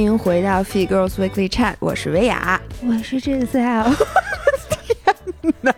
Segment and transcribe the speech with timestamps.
[0.00, 3.92] 迎回到 Fee Girls Weekly Chat，我是维亚，我是 Giselle。
[5.42, 5.74] 天哪，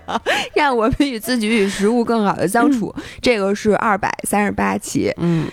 [0.54, 2.94] 让我们与自己与食物更好的相处。
[3.20, 5.12] 这个是二百三十八期。
[5.16, 5.48] 嗯，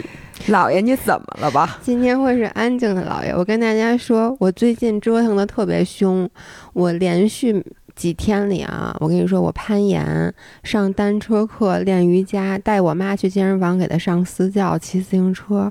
[0.47, 1.79] 老爷你怎么了吧？
[1.81, 3.35] 今天会是安静的老爷。
[3.35, 6.29] 我跟大家说，我最近折腾的特别凶，
[6.73, 7.65] 我连续。
[7.95, 10.33] 几天里啊，我跟你说，我攀岩、
[10.63, 15.69] 上单车课、练瑜伽，带我妈去健身房给她上私教、骑自行车。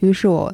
[0.00, 0.52] 于是我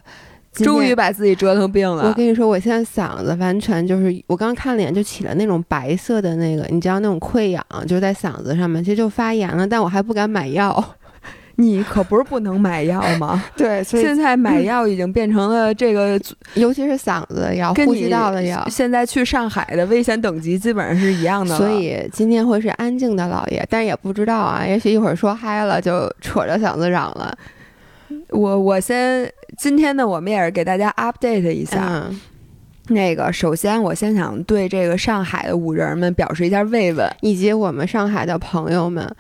[0.63, 2.07] 终于把自己折腾病了。
[2.09, 10.85] 我跟你说，我现在嗓子完全就是，我刚看脸就起了那种白色的那个，你知道那种溃疡，就是在嗓子上面，其实就发炎了，但我还不敢买药。
[11.57, 13.45] 你可不是不能买药吗？
[13.57, 16.21] 对，现在买药已经变成了这个，
[16.55, 18.67] 尤其是嗓子的药、呼吸道的药。
[18.69, 21.57] 现在去上海的危险等级基本上是一样的。
[21.57, 27.33] 所以今天会是安静的老爷，但是也不知道啊，也许一会儿说嗨了就扯着嗓子嚷了。
[28.31, 32.05] 我我先今天呢，我们也是给大家 update 一下。
[32.89, 39.15] 那个，首先我先想对这个上海的五人们表示一下慰问，以及我们上海的朋友们。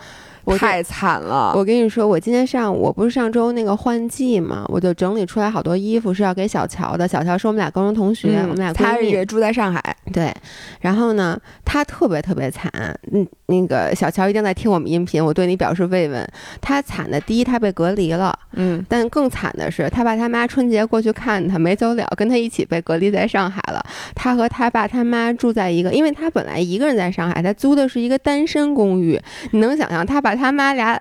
[0.58, 1.52] 太惨了！
[1.56, 7.08] 我跟你说，我今天上午我不是上周那个换季嘛，我就整理出来好多衣服是要给小乔的。
[7.08, 9.82] 小乔是我们俩高中同学，我们俩他也住在上海。
[10.12, 10.32] 对，
[10.80, 12.70] 然后呢，他特别特别惨。
[13.12, 16.26] 嗯，那个小乔一定在听我们音频，我对你表示慰问。
[16.60, 18.38] 他惨的第一，他被隔离了。
[18.52, 23.84] 嗯，但更惨的是，他爸他妈春节过去看他没走了，跟他一起被隔离在上海了。
[24.14, 29.20] 他和他爸他妈住在一个，因为他本来一个人在上海，他租的是一个单身公寓。
[29.52, 31.00] 你能想象他把他妈俩？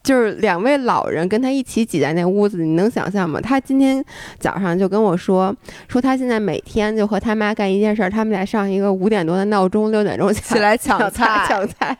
[0.00, 3.40] 就是两位老人跟他一起挤在那屋子，你能想象吗？
[3.40, 4.02] 他今天
[4.38, 5.54] 早上就跟我说，
[5.88, 11.94] 说他现在每天就和他妈干一件事，他们俩上一个五点多的闹钟，六点钟起来抢菜抢菜。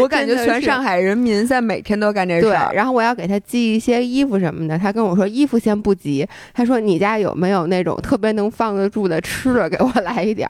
[0.00, 2.40] 我感觉全上海人民在每天都干这事。
[2.40, 10.48] 对，然后我要给他寄一些衣服什么的，他跟我说衣服先不急，他说你家有没有那种特别能放得住的吃的，给我来一点。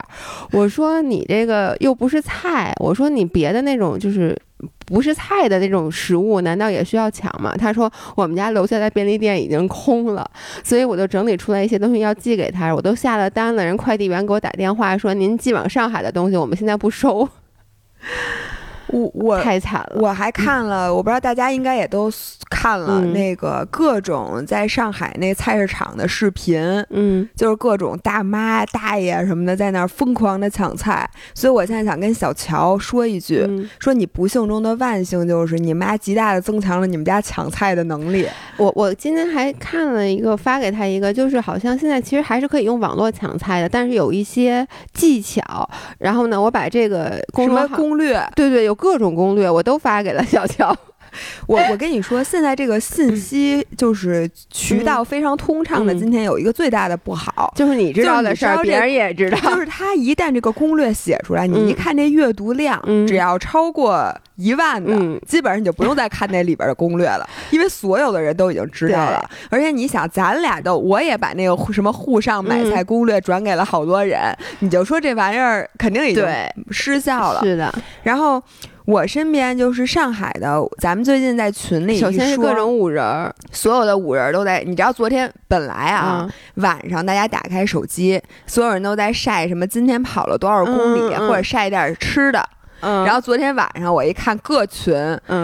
[0.52, 4.40] 我说你这个又不是菜，我说你别的那种就是。
[4.92, 7.54] 不是菜的那种食物，难道也需要抢吗？
[7.56, 10.30] 他说我们家楼下的便利店已经空了，
[10.62, 12.74] 所以我就整理出来一些东西要寄给他。
[12.74, 17.26] 我都下了单了，人快递员给我打电话说您寄往上海的东西我们现在不收。
[18.92, 22.12] 我我太惨了，我还看了，我不知道大家应该也都
[22.50, 33.48] 看了那个各种在上海那菜市场的视频，嗯，就是各种大妈大爷什么的在那儿疯狂的抢菜，所以我现在想跟小乔说一句，
[33.78, 38.28] 说你不幸中的万幸就是你妈极大的增强了你们家抢菜的能力。
[38.58, 45.42] 我我今天还看了一个发给他一个，就是好像现在其实还是可以用网络抢菜的，但是有一些技巧。
[45.98, 48.76] 然后呢，我把这个什么攻略，对对有。
[48.82, 50.76] 各种攻略我都发给了小乔。
[51.46, 55.94] 我我跟你说，现在这个信息就是渠道非常通畅的。
[55.94, 59.38] 今天有一个最大的不好，就是你知道的事儿，别人也知道。
[59.38, 64.96] 就是他一旦这个攻略写出来，你一看这阅读量，只要超过一万的，
[65.28, 69.30] 基本上你就不用再看那里边的攻略了，因为所有的人都已经知道了。
[69.50, 76.26] 而且你想，咱俩都，我也把那个什么沪上买菜攻略转给了好多人，你就说这玩意儿肯定已经
[76.70, 77.40] 失效了。
[77.44, 77.70] 是的，
[78.02, 78.42] 然后。
[78.92, 84.62] 我身边就是上海的，咱们最近在群里，首先是各种五人儿，所有的五人都在。
[84.66, 92.46] 你知道昨天本来啊，晚上大家打开手机，所有人都在晒什么今天跑了多少公里，或者晒点吃的。
[92.82, 94.94] 然后昨天晚上我一看各群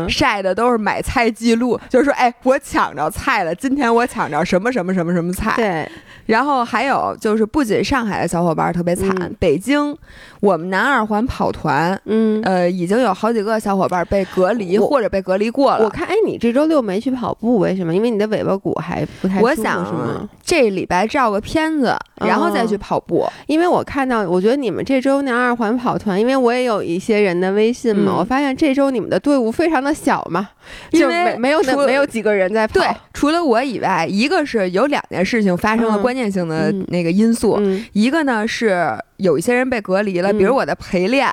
[0.09, 5.55] 晒的都是买菜记录，就是说，哎，我抢着菜了，今天我抢着什么什么什么什么菜。
[5.57, 5.89] 对。
[6.27, 9.97] 然后还有就是，不仅上海的小伙伴特别惨，北京
[10.41, 15.85] 我们南二环跑团，嗯，呃，已经有好几个小伙伴被隔离或者被隔离过了。
[15.85, 17.95] 我看，哎，你这周六没去跑步，为什么？
[17.95, 20.29] 因为你的尾巴骨还不太我想是吗？
[20.43, 23.27] 这礼拜照个片子，然后再去跑步。
[23.47, 30.51] 因为我看到，我觉得你们这周南二环跑团，因为我也有一些人的微信嘛，我发现这周你们的队伍非常的小嘛，
[30.91, 32.75] 因为没有没有几个人在跑。
[32.75, 36.09] 对，除了我以外，一个是有两件事情发生了关。
[36.09, 37.61] 关键性的那个因素，
[37.93, 41.29] 一个呢是有一些人被隔离了，比如我的陪练，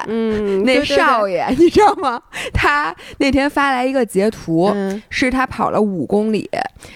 [0.63, 2.21] 那少爷， 你知道吗？
[2.53, 4.71] 他那天发来一个截图，
[5.09, 6.49] 是他跑了五公里，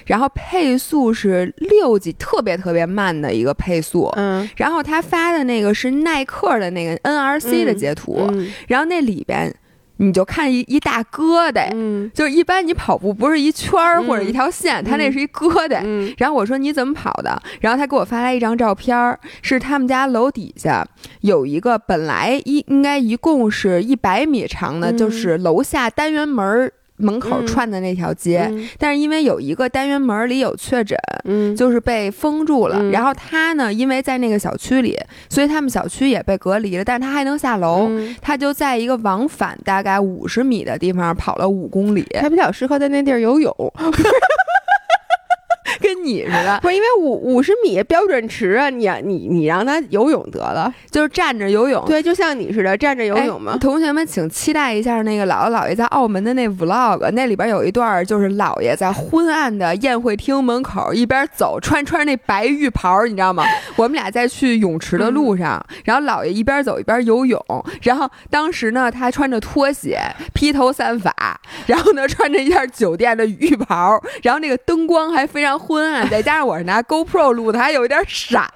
[0.06, 4.12] 然后配速是六几，特别特别慢的一个配速。
[4.16, 8.30] 嗯，然后他发的那个是耐克的那个 NRC 的截图，
[8.68, 9.56] 然后那里边。
[10.02, 16.14] 你就看一一大疙瘩，嗯，就是一般你跑步不是一圈儿或者一条线，他那是一疙瘩。
[16.18, 17.42] 然后我说你怎么跑的？
[17.62, 20.88] 然后他给我发来一张照片儿，是他们家楼底下
[21.22, 32.84] 有一个本来一应该一共是一百米长的，就是楼下单元门门口串的那条街，但是因为有一个单元门里有确诊，嗯，就是被封住了。
[32.92, 34.98] 然后他呢，因为在那个小区里，
[35.30, 36.84] 所以他们小区也被隔离了。
[36.84, 37.90] 但是他还能下楼，
[38.22, 42.06] 他就在一个往返大概五十米的地方跑了五公里。
[42.20, 43.54] 他比较适合在那地儿游泳。
[45.80, 53.58] 跟你似的，不是因为五五十米标准池啊，你你你让他游泳得了，就是站着游泳，对，就像你似的站着游泳嘛。
[53.60, 63.44] 同学们，请期待一下那个姥姥姥爷在澳门的那 vlog，那里边有一段就是姥爷在昏暗的宴会厅门口一边走，穿穿那白浴袍，你知道吗？
[63.76, 67.40] 我们俩在去泳池的路上，然后姥爷一边走一边游泳，
[67.84, 70.00] 然后当时呢，他穿着拖鞋，
[70.34, 71.14] 披头散发，
[71.68, 75.59] 然后呢穿着一件酒店的浴袍，然后那个灯光还非常。
[75.60, 78.50] 昏暗，再加上我是拿 GoPro 录的，还有一点闪，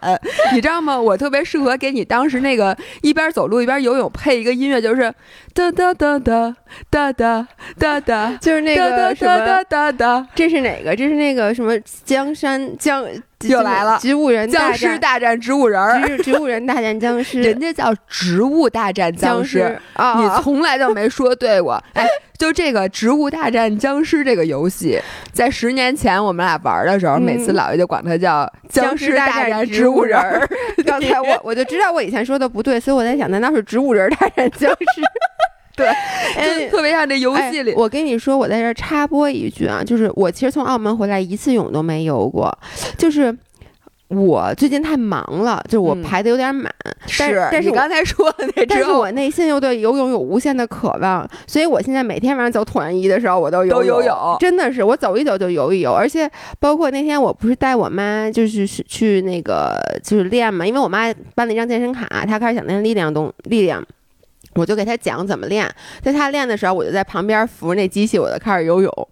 [0.53, 0.99] 你知道吗？
[0.99, 5.13] 我特别适合给你当时那个一边走路一边游泳配一个音乐，就是
[5.53, 6.55] 哒哒哒哒
[6.89, 7.47] 哒哒
[7.77, 10.27] 哒哒，就是那个什么哒哒哒。
[10.33, 10.95] 这是哪个？
[10.95, 13.05] 这是那个什么江山江
[13.47, 13.97] 又来了？
[14.01, 20.19] 植物人僵尸大战植物人儿，植植物人大战僵尸， 人家叫植物大战僵尸啊！
[20.19, 22.07] 你从来就没说对过， 哎。
[22.35, 24.99] 就这个《植物大战僵尸》这个游戏，
[25.31, 30.45] 在十年前我们俩玩的时候，每次姥爷就管它叫《僵尸大战植物人儿》。
[30.83, 35.01] 刚才我我就知道我以前说的不对，所以我在想，难道是植物人大战僵尸？
[36.35, 37.73] 对，特别像这游戏里。
[37.75, 42.55] 我跟你说，我在这插播一句啊，就是我其实从澳门回来一次泳都没游过，
[42.97, 43.35] 就是。
[44.09, 46.71] 我最近太忙了，就是我排的有点满。
[47.07, 54.37] 是，但是你刚才说的那，但是我内心又对游泳有无限的渴望，所以我现在每天晚上走椭圆仪的时候，我都游泳。
[54.39, 55.91] 真的是，我走一走就游一游。
[55.91, 56.29] 而且
[56.59, 63.83] 包括那天我不是带我妈，就是去那个就是练嘛，因为我妈办了一张健身卡，她开始想练力量动力量，
[64.55, 65.69] 我就给他讲怎么练。
[66.01, 69.07] 在他练的时候，我就在旁边扶着那机器，我就开始游泳。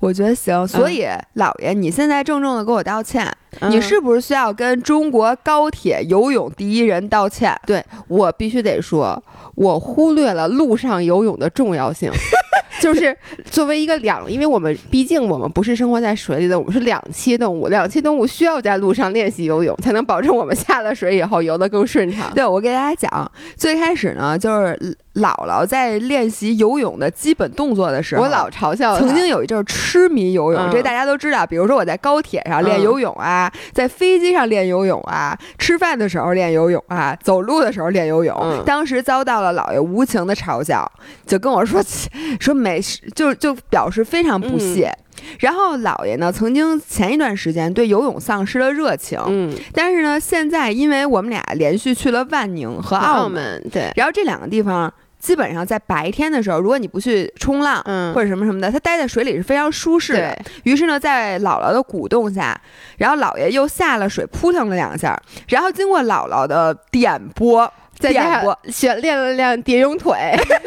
[0.00, 3.24] 我觉得行，所以老爷，你现在郑重的给我道歉，
[3.70, 7.56] 你是不是需要跟中国高铁游泳第一人道歉？
[7.66, 9.22] 对我必须得说，
[9.54, 12.10] 我忽略了陆上游泳的重要性。
[12.82, 13.16] 就是
[13.48, 22.28] 作为一个两，因为我们毕竟我们不是生活在水里的，我们是两栖动物，两栖动物需要在路上练习游泳，才能保证我们下了水以后游得更顺畅。
[22.34, 31.46] 对，我给大家讲，最开始呢，就是姥姥在练习游泳的基本动作的时候，我老嘲笑，曾经有一阵痴迷游泳，这大家都知道。
[31.46, 40.90] 比如说我在高铁上练游泳啊，在飞机上练游泳啊，吃饭的时候练游泳啊，走路的时候练游泳，当时遭到了姥爷无情的嘲笑，
[41.26, 41.80] 就跟我说
[42.40, 42.62] 说。
[42.62, 44.92] 没事，就就表示非常不屑。
[45.38, 49.20] 然后姥爷呢，曾经前一段时间对游泳丧失了热情。
[49.28, 60.36] 嗯，但是呢，现在因为我们俩连续去了万宁和澳门，对，然后这两个地方基本上在白天的时候，如果你不去冲浪，嗯，或者什么什么的，他待在水里是非常舒适的。
[60.64, 62.60] 于是呢，在姥姥的鼓动下，
[62.96, 70.16] 然后姥爷又下了水扑腾了两下，然后经过姥姥的点拨，点拨，学练了练蝶泳腿，
[70.48, 70.58] 对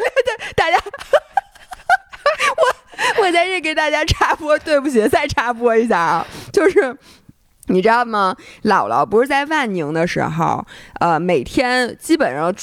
[0.54, 0.78] 大家。
[3.18, 6.96] 我我在这给大家插播，对不起，再插播一下啊，就是
[7.66, 8.36] 你知道吗？
[8.64, 10.64] 姥姥不是在万宁的时候，
[11.00, 12.54] 呃，每天基本上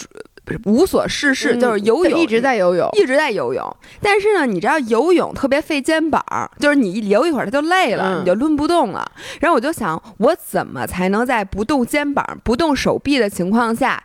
[0.65, 3.77] 无所事事，就是游泳，一直在游泳，一直在游泳。
[4.01, 6.21] 但是呢，你知道游泳特别费肩膀，
[6.59, 9.09] 就是你一游一会儿，它就累了，你就抡不动了。
[9.39, 14.03] 然后我就想，我怎么才能在不动肩膀、不动手臂的情况下？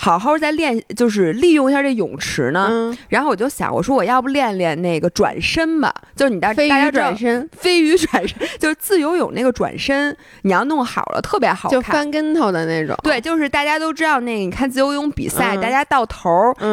[0.00, 2.90] 好好再练，就是利用一下这泳池呢。
[3.10, 12.96] 然后我就想，我说我要不练练那个转身吧，就是你大飞鱼转身，飞鱼转身， 就是自由泳那个转身，你要弄好了，特别好看，就翻跟头的那种。
[13.02, 16.30] 对，就是大家都知道那个，你看自由泳比赛，大家到头，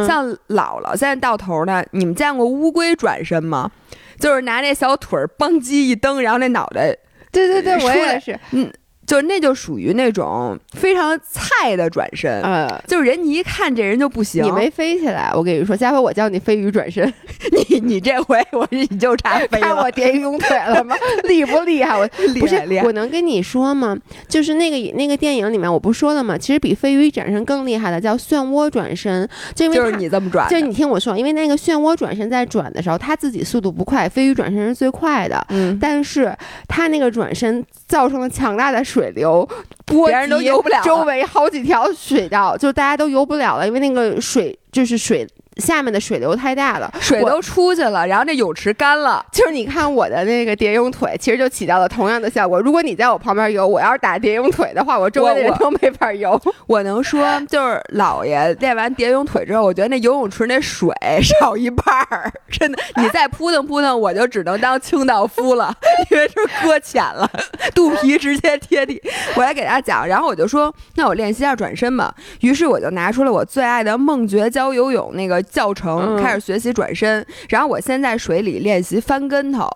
[0.07, 3.69] 像姥姥现在到头呢，你们见过乌龟转身吗？
[4.17, 6.95] 就是拿那小腿儿蹦叽一蹬，然后那脑袋，
[7.29, 8.71] 对对对，我也是，嗯。
[9.07, 14.43] 就那就属于那种非常菜的转身，嗯，就是人你一看这人就不行。
[14.43, 17.11] 你没飞起来，我跟你说，下回我教你飞鱼转身。
[17.69, 20.93] 你你这回我你就差飞了，我蝶泳腿了吗？
[21.23, 21.97] 厉不厉害？
[21.97, 22.85] 我厉害厉害。
[22.85, 23.97] 我能跟你说吗？
[24.27, 26.37] 就是那个那个电影里面，我不说了吗？
[26.37, 36.35] 其实比飞鱼转身更厉害的叫漩涡转身，就因为就是你这么转，就是你听我说，因为那个漩涡转身在转的时候，他自己速度不快，飞鱼转身是最快的，嗯，但是
[36.67, 39.47] 他那个转身造成了强大的水流。
[39.85, 40.49] 波及
[40.83, 45.25] 周围好几条水道，就大家都游不了了，因为那个水就是水
[45.57, 49.25] 下面的水流太大了，水都出去了，然后那泳池干了。
[49.31, 52.59] 就是你看我的那个蝶泳腿，其实就起到了同样的效果。
[52.59, 56.39] 如果你在我旁边游，我要是打蝶泳腿的话，我周围的人都没法游。
[56.67, 62.77] 我能说，就是姥爷练完蝶泳腿之后，我觉得那游泳池那水少一半儿，真的。
[62.95, 65.73] 你再扑腾扑腾，我就只能当清道夫了，
[66.11, 67.29] 因为这搁浅了，
[67.73, 69.01] 肚皮直接贴地。
[69.35, 72.13] 我来给大家讲，然后我就说，那我练习一下转身吧。
[72.41, 77.25] 于是我就拿出了我最爱的梦觉教游泳那个教程，开始学习转身。
[77.49, 79.69] 然后我先在水里练习翻跟头，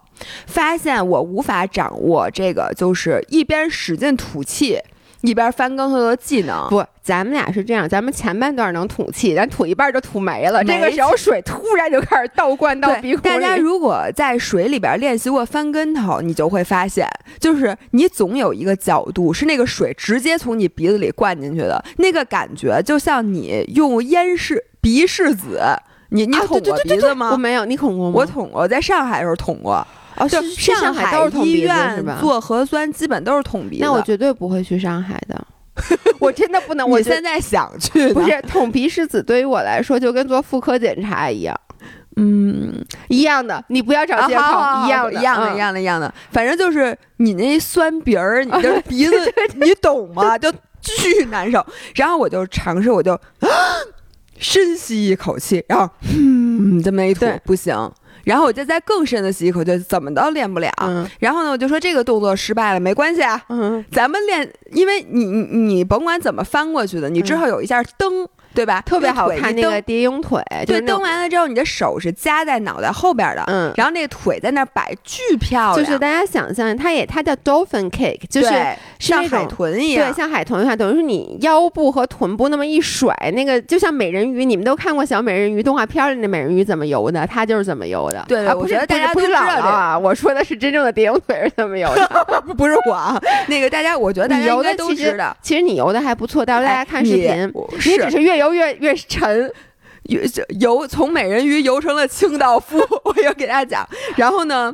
[0.46, 4.80] 发现我无法掌握这个，就是一边使劲吐气。
[5.22, 10.64] 一边翻跟头的技能不，咱们俩是这样，咱们前半段能吐气，咱吐一半就吐没了。
[10.64, 13.36] 这个时候水突然就开始倒灌到鼻孔里。
[13.36, 17.08] 大家如果在水里边练习过翻跟头，你就会发现，
[17.40, 25.62] 就是你总有一个角度是那个水直接从你鼻子里灌进去的，那个感觉就像你用咽拭鼻拭子，
[26.10, 27.30] 你你捅过鼻子吗？
[27.32, 28.16] 我没有，你捅过吗？
[28.16, 29.86] 我捅过，在上海的时候捅过。
[30.18, 32.18] 哦，是上海都是捅鼻子是吧？
[32.20, 33.84] 做核酸基本都是捅鼻子。
[33.84, 35.48] 那我绝对不会去上海的，
[36.20, 36.88] 我真的不能。
[36.88, 41.58] 我现在想去，不是捅鼻拭子，对于我来说就跟做妇科检查一样。
[42.18, 44.42] 嗯，一样的，你不要找借口，
[44.86, 46.14] 一样的，一样的，一样的，一样的。
[46.30, 49.16] 反正就是你那酸鼻儿，你的鼻子，
[49.56, 50.38] 你懂吗？
[50.38, 51.66] 就巨难受。
[51.96, 53.18] 然后我就尝试，我就
[54.42, 57.74] 深吸一口气，然后嗯，这么一吐不行。
[58.26, 60.70] 然后我就再更深的吸一口气，怎么都练不了。
[61.20, 63.42] 然后呢，我就说这个动作失败了，没关系啊，
[63.92, 68.28] 咱们练，因为你你你甭管怎么翻过去的，你之后有一下蹬。
[68.54, 68.82] 对吧？
[68.82, 75.78] 特别好看那个蝶泳腿，对，蹬完了之后，你的手是夹在脑袋后边的，嗯，然后那个腿在那摆，巨漂亮。
[75.78, 78.50] 就是大家想象，它也它叫 dolphin kick，就是
[79.00, 88.24] 像海豚一样，对，像海豚一样，等于是你腰部和臀部那么一甩，那个就像美人鱼，你们都看过小美人鱼动画片里那美人鱼怎么游的，它就是怎么游的。
[88.28, 92.24] 对，不是大家不知道啊，我说的是真正的蝶泳腿是怎么游的，
[92.58, 93.22] 不是我。
[93.48, 95.36] 那个大家，我觉得大家应该都知道。
[95.42, 97.54] 其实你游的还不错，到时候大家看视频，
[97.86, 99.20] 你只是越游越越沉。
[99.22, 99.54] 沉，
[100.06, 100.20] 游
[100.60, 103.88] 游从美人鱼游成了清道夫， 我要给大家讲。
[104.18, 104.74] 然后呢，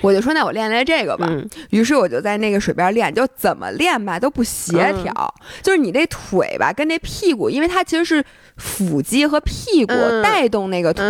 [0.00, 1.28] 我就说那我练练这个吧。
[1.68, 5.34] 于是我就在那个水边练，就怎么练吧都不协调。
[5.62, 8.24] 就是你这腿吧，跟那屁股，因为它其实是
[8.56, 11.06] 腹肌和屁股带动那个腿。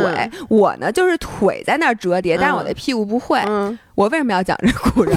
[0.49, 3.41] 我呢就是腿在那折叠，但是我那屁股不会。
[3.95, 5.11] 我为什么要讲这故事？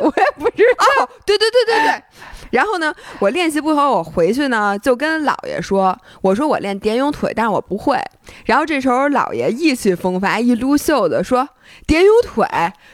[0.00, 1.08] 我也不知道。
[1.26, 2.02] 对对对对对。
[2.50, 7.98] 然后呢，我练习不好，我回去呢就跟姥爷说：“我说我练蝶泳腿，但是我不会。”
[8.46, 11.48] 然后这时候姥爷意气风发，一撸袖子说
[11.86, 12.46] ：“蝶泳腿，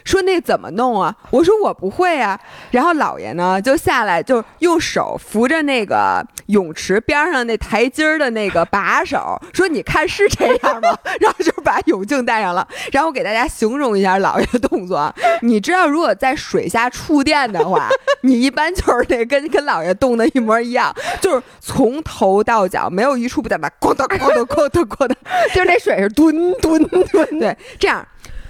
[0.03, 2.39] 说那怎么弄啊？”我说：“我不会啊。”
[2.71, 12.67] 然后姥爷呢就下来，就用手扶着那个泳池边上那台阶儿的那个把手，说：“你看是这样吗？” 然后就把泳镜戴上了。
[12.91, 17.89] 然后我给大家形容一下姥爷的动作，你知道，如果在水下触电的话，
[18.21, 25.15] 你一般就是那跟跟姥爷动的一模一样，就是从头到脚没有一处不带把咣当咣当咣当咣当。
[25.53, 28.05] 就是那水是吨吨吨， 对，这样，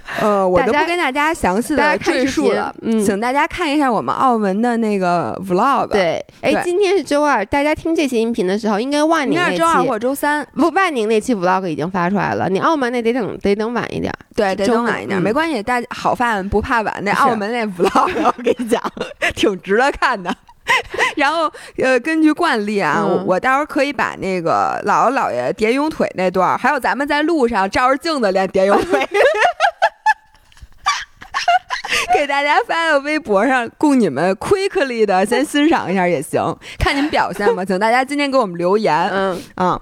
[0.20, 5.88] 呃，我就不跟大家详细的赘述了，请大家看一下我们澳门的那个 vlog。
[5.88, 18.80] 对，哎，今天是周二，大家听这期音频的时候，应该万宁那期，周二或周三，不，万宁那期 vlog 已经发出来了，你澳门那得等，得等晚一点，对，得等晚一点，没关系，大家好饭不怕晚，那澳门那 vlog 我跟你讲，
[19.34, 20.34] 挺值得看的。
[21.14, 21.48] 然后，
[21.78, 29.08] 呃，根据惯例啊，我到时候可以把那个姥姥姥爷蝶泳腿那段，还有咱们在路上照着镜子练蝶泳腿，
[32.14, 37.64] 给大家发到微博上，供你们 quickly 的先欣赏一下也行，看你们表现吧。
[37.64, 39.80] 请大家今天给我们留言，嗯啊。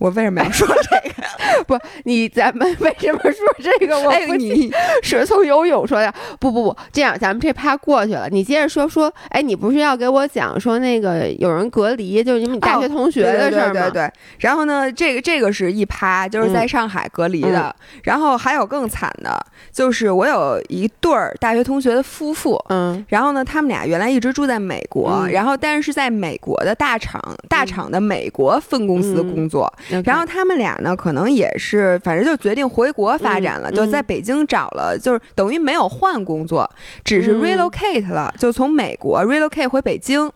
[0.00, 1.20] 我为什么要说这个？
[1.68, 3.96] 不，你咱们为什么说这个？
[4.00, 6.12] 我不你是从游泳说的。
[6.40, 8.28] 不不不，这样咱们这趴过去了。
[8.30, 9.12] 你接着说说。
[9.28, 13.72] 哎，你不是要给我讲说那个有人隔离，就是你们大学同学的事儿吗？
[13.74, 14.12] 对对对。
[14.38, 17.74] 然后呢，这个这个是一趴，就是在上海隔离的。
[18.02, 19.38] 然后还有更惨的，
[19.70, 22.58] 就是我有一对儿大学同学的夫妇。
[22.70, 23.04] 嗯。
[23.08, 29.72] 然后呢，他们俩原来一直住在美国，然后但是是在美国的大厂大厂的美国分公司工作。
[30.04, 36.68] 然后他们俩呢，可能也是，反正就决定回国发展了，就在北京找了，就是等于没有换工作，
[37.04, 40.30] 只是 relocate 了，就从美国 relocate 回北京。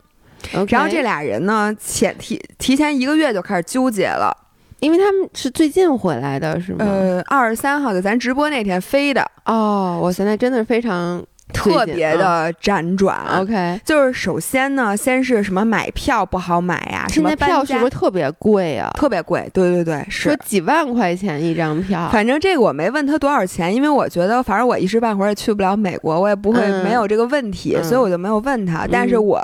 [0.69, 4.35] 然后这俩人呢，前提提前一个月就开始纠结了，
[4.79, 6.85] 因为他们是最近回来的，是吗？
[6.85, 9.25] 呃，二十三号就咱直播那天飞的。
[9.45, 11.23] 哦，我现在真的是非常。
[11.55, 13.17] 特别的辗转。
[13.39, 17.05] OK，就是首先呢，先是什么买票不好买呀？
[17.09, 18.91] 现在票是不是特别贵啊？
[18.95, 22.09] 特别贵，对对对，是几万块钱一张票。
[22.11, 28.87] 反正这个我没问他多少钱，因为我觉得反正我一时半会儿也去不了美国，我也不会没有这个问题，所以我就没有问他。
[28.91, 29.41] 但是我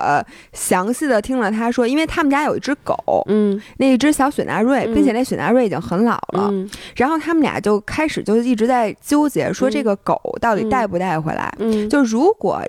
[0.53, 6.51] 详细的听了他说，因为他们家有一只狗，嗯，那一只小雪纳瑞，并且那雪纳瑞已经很老了，
[6.95, 11.53] 然后他们俩就开始就一直在纠结，说这个狗到底带不带回来？
[11.59, 12.61] 嗯，就如果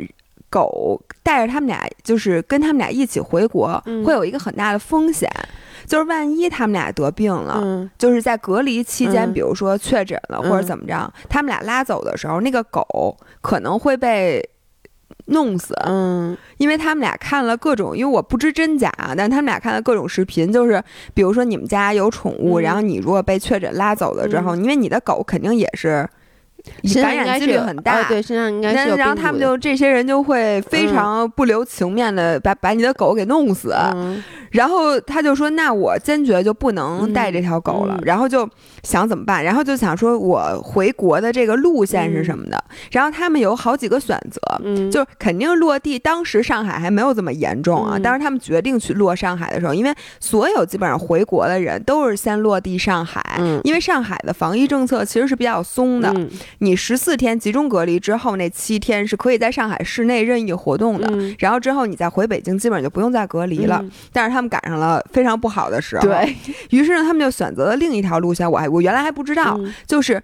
[0.50, 5.30] 狗带着他们俩，就是跟他们俩一起回国，会有一个很大的风险，
[5.86, 14.46] 就是万一他们俩得病了，就是在隔离期间，比如说确诊了或者怎么着，他们俩拉走的时候，那个狗可能会被。
[15.26, 20.82] 弄死，嗯，因为他们俩看了各种，因为我不知真假，但他们俩看了各种视频，就是
[21.14, 26.06] 比如说你们家有宠物，然后你如果被确诊拉走了之后，因为你的狗肯定也是
[27.02, 28.96] 感染几率很大，对，身上应该是。
[28.96, 33.74] 然后他们就这些人就会非常不留情面的把把你的狗给弄死。
[34.50, 38.46] 然后他就说：“那我坚决就不能带这条狗了。”然后就
[38.82, 39.42] 想怎么办？
[39.42, 45.98] 然后就想说：“我回国的这个路线是什么的？”然后他们有好几个选择，就肯定落地。
[45.98, 47.98] 当时上海还没有这么严重啊。
[47.98, 56.14] 当时他们决定去落上海的时候，因为所有基本上回国的人都是先落地上海，因为上海的防疫政策其实是比较松的。
[56.58, 61.10] 你十四天集中隔离之后，那七天是可以在上海市内任意活动的。
[61.38, 63.84] 然后之后你再回北京，基本上就不用再隔离了。
[64.12, 66.36] 但是他们赶上了非常不好的时候，对
[66.70, 68.50] 于是呢，他们就选择了另一条路线。
[68.50, 70.22] 我还我原来还不知道，就是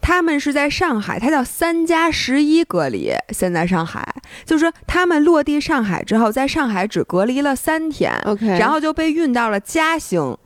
[0.00, 3.12] 他们是在上海，它叫三加十一隔离。
[3.30, 4.06] 现在上海
[4.44, 8.12] 就是说，他们落地上海之后，在上海只隔离了三天
[8.58, 10.36] 然后就被运到了嘉兴。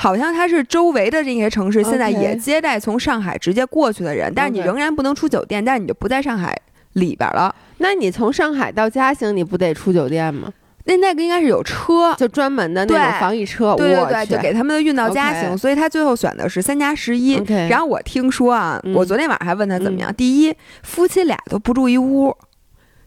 [0.00, 6.58] 好像它是周围的这些城市现在也接待从上海直接过去的人，但是你仍然不能出酒店，但是你就不在上海
[6.94, 7.54] 里边了。
[7.76, 10.50] 那你从上海到嘉兴，你不得出酒店吗？
[10.84, 17.34] 那那个应该是有车，就专门的那种防疫车，对对对，就给他们运到嘉兴，所以他最后选的是三加十一。
[17.68, 22.34] 然后我听说啊，我昨天晚上还问他怎么样，第一，夫妻俩都不住一屋。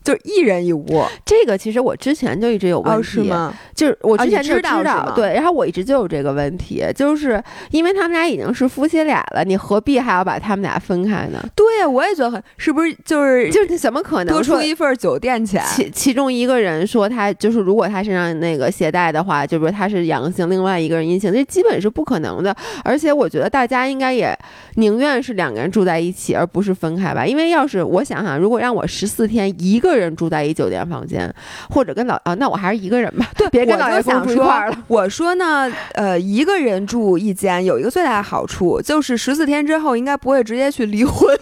[0.04, 3.54] 就是一人一屋，这个其实我之前就一直有问题，是吗？
[3.74, 7.42] 就是我之前就知道，对，然后我一直就有这个问题，就是
[7.72, 11.42] 因为他们俩已经是夫妻俩了，你何必还要把他们俩分开呢？
[11.56, 15.64] 对呀，我也觉得很，是不是就是就是怎么可能多出一份酒店钱？
[15.74, 22.54] 其其中一个人说他就是如果他身上那个携带的话，就是他是阳性，另外一个人阴性，这基本是不可能的。
[22.84, 24.38] 而且我觉得大家应该也
[24.76, 27.26] 宁愿是两个人住在一起，而不是分开吧？
[27.26, 29.93] 因为要是我想想，如果让我十四天一个。
[29.94, 31.32] 个人住在一酒店房间，
[31.70, 33.30] 或者跟老啊，那我还是一个人吧。
[33.38, 34.78] 对， 别跟老爷公住一块儿了。
[34.88, 41.38] 我说呢，呃，一个人住一间有一个最大的好处，就是十四天之后应该不会直接去离婚。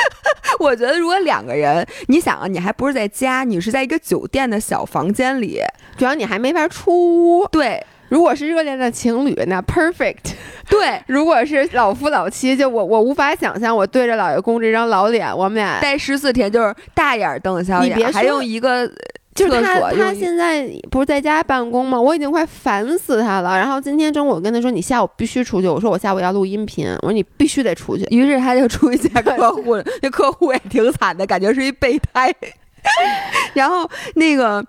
[0.58, 5.60] 我觉得如果两个人，你想啊，你还不是在家，你是在一个酒店的小房间里，
[5.96, 7.46] 主要你还没法出屋。
[7.48, 7.84] 对。
[8.10, 10.34] 如果是热恋的情侣，那 perfect。
[10.68, 18.86] 对， 如果是老夫老妻，就我我无法想象，我对着老爷公这张老脸，我们俩待十四天就是大眼瞪小眼，还用一个
[19.34, 22.00] 就是他他现在不是在家办公吗？
[22.00, 23.56] 我已经快烦死他了。
[23.56, 25.68] 然后今天中午我跟他说，你下午必须出去。
[25.68, 28.04] 我说我下午要录音频，我说你必须得出去。
[28.10, 32.34] 于是他就出去见客户了，那客户也挺惨的，感觉是一备胎。
[33.54, 34.64] 然后那个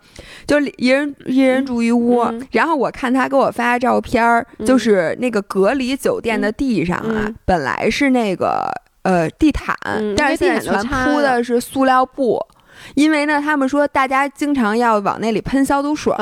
[0.48, 8.72] 就一人一人住一屋，然后我看他给我发照片儿，就是那个隔离酒店的地上啊，本来是那个
[9.04, 9.76] 呃地毯，
[10.16, 12.40] 但是地毯全铺的是塑料布。
[12.96, 16.14] 因为呢，他们说大家经常要往那里喷消毒水，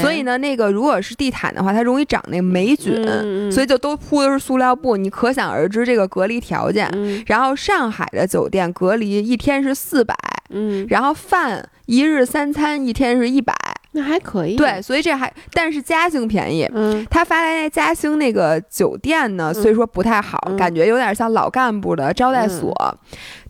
[0.00, 3.04] 所以呢，那个如果是地毯的话，它容易长那霉菌，
[3.50, 4.96] 所以就都铺的是塑料布。
[4.96, 6.88] 你可想而知这个隔离条件。
[7.26, 10.14] 然后上海的酒店隔离一天是四百，
[10.50, 13.54] 嗯，然后饭一日三餐一天是一百。
[13.92, 16.68] 那还可以，对，所以这还，但是嘉兴便宜。
[16.74, 22.70] 嗯，他发来那嘉兴那个酒店呢，虽说不太好，感觉有点像老干部的招待所，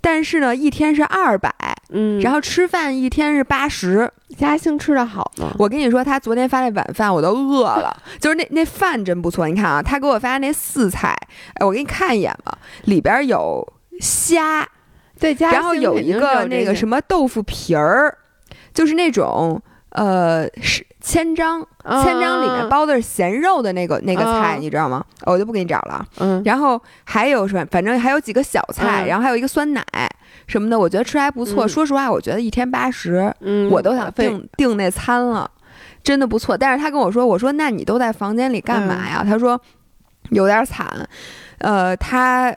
[0.00, 1.52] 但是呢，一天是二百，
[1.90, 4.10] 嗯，然后吃饭一天是八十。
[4.36, 5.52] 嘉兴吃的好吗？
[5.58, 9.48] 我跟你说，他昨天发那晚饭我都饿了， 就是那那饭真不错。
[9.48, 11.16] 你看啊，他给我发那四菜，
[11.54, 13.66] 哎，我给你看一眼吧，里边有
[14.00, 14.64] 虾，
[15.18, 18.16] 对，然后有一个那个什么豆腐皮儿，
[18.72, 19.60] 就是那种。
[19.90, 21.66] 呃，是千张，
[22.02, 25.02] 千张里面包的是咸肉的那个那个菜，你知道吗？
[25.24, 26.04] 我就不给你找了。
[26.18, 27.66] 嗯，然后还有什么？
[27.70, 29.82] 反正还有几个小菜，然后还有一个酸奶
[30.46, 31.66] 什么的，我觉得吃还不错。
[31.66, 33.32] 说实话，我觉得一天八十，
[33.70, 35.50] 我都想订订那餐了，
[36.02, 36.56] 真的不错。
[36.56, 39.24] 但是他跟我说，我说那你都在房间里干嘛呀？
[39.24, 39.58] 他说
[40.30, 40.86] 有点惨，
[41.58, 42.54] 呃，他。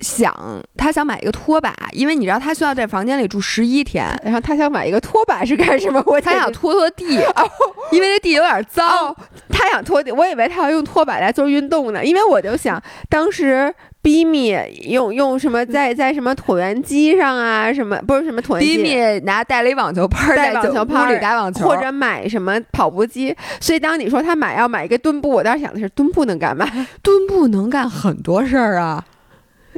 [0.00, 0.34] 想
[0.76, 6.02] 他想买一个拖把，因为你知道他需要在房间里住十一天，然后他想买一个拖把是干什么？
[6.06, 7.04] 我他想拖拖地，
[7.92, 9.14] 因为那地有点脏。
[9.48, 13.74] 他想拖地，我以为他要用拖把来做运动呢，因为我就想当时。
[14.06, 14.54] Bimi
[14.88, 17.72] 用用什么在在什么椭圆机上啊？
[17.72, 18.76] 什么不是什么椭圆机？
[18.76, 23.34] 逼米拿带了一网球拍，在网球拍里打网球，或者买什么跑步机。
[23.60, 26.64] 所以当你说他买要买一个墩布，我当时想的是墩布能干嘛？
[27.02, 29.04] 墩布能干很多事儿啊。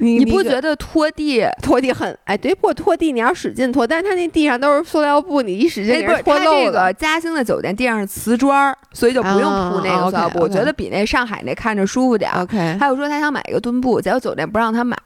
[0.00, 2.36] 你不觉得拖地拖地很哎？
[2.36, 6.64] 对，不拖地你要使劲拖，但是它那地上都是塑料布，你一使劲给拖漏了。
[6.66, 12.30] 这个嘉兴的酒店地上是瓷砖，所以就不用铺那个塑料布，我觉得比那上海那看着舒服点。
[12.32, 14.96] OK，还有说他想买一个墩布，结果酒店不让他买。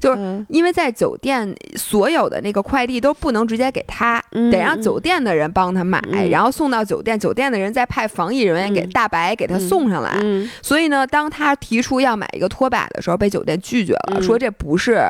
[0.00, 10.18] 就是因为在酒店，所有的那个快递都不能直接给他，得让酒店的人帮他买，然后送到酒店，酒店的人再派防疫人员给大白给他送上来。
[10.62, 15.00] 所以呢，当他提出要买一个拖把的时候，被酒店拒绝了，说这不是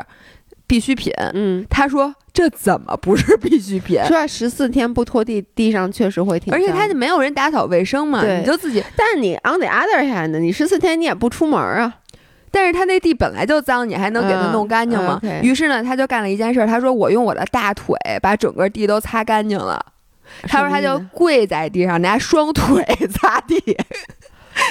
[0.66, 1.12] 必需品。
[1.35, 4.00] 嗯，他说这怎么不是必需品？
[4.04, 6.52] 说十四天不拖地，地上确实会挺。
[6.52, 8.83] 而且他就没有人打扫卫生嘛，你就自己。
[8.96, 11.94] 但是你 on the other hand，你十四天你也不出门啊。
[12.51, 15.21] 但是他那地本来就脏，你还能给他弄干净吗？
[15.43, 19.85] 于是呢，他就干了一件事，他说：“我用我的大腿把整个地都擦干净了。”
[20.49, 23.57] 他说他就跪在地上拿双腿擦地，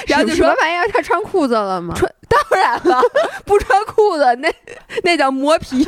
[0.06, 3.02] 然后就说：“玩意儿，他穿裤子了吗？”穿，当然了，
[3.44, 4.52] 不穿裤子那
[5.02, 5.84] 那叫磨皮。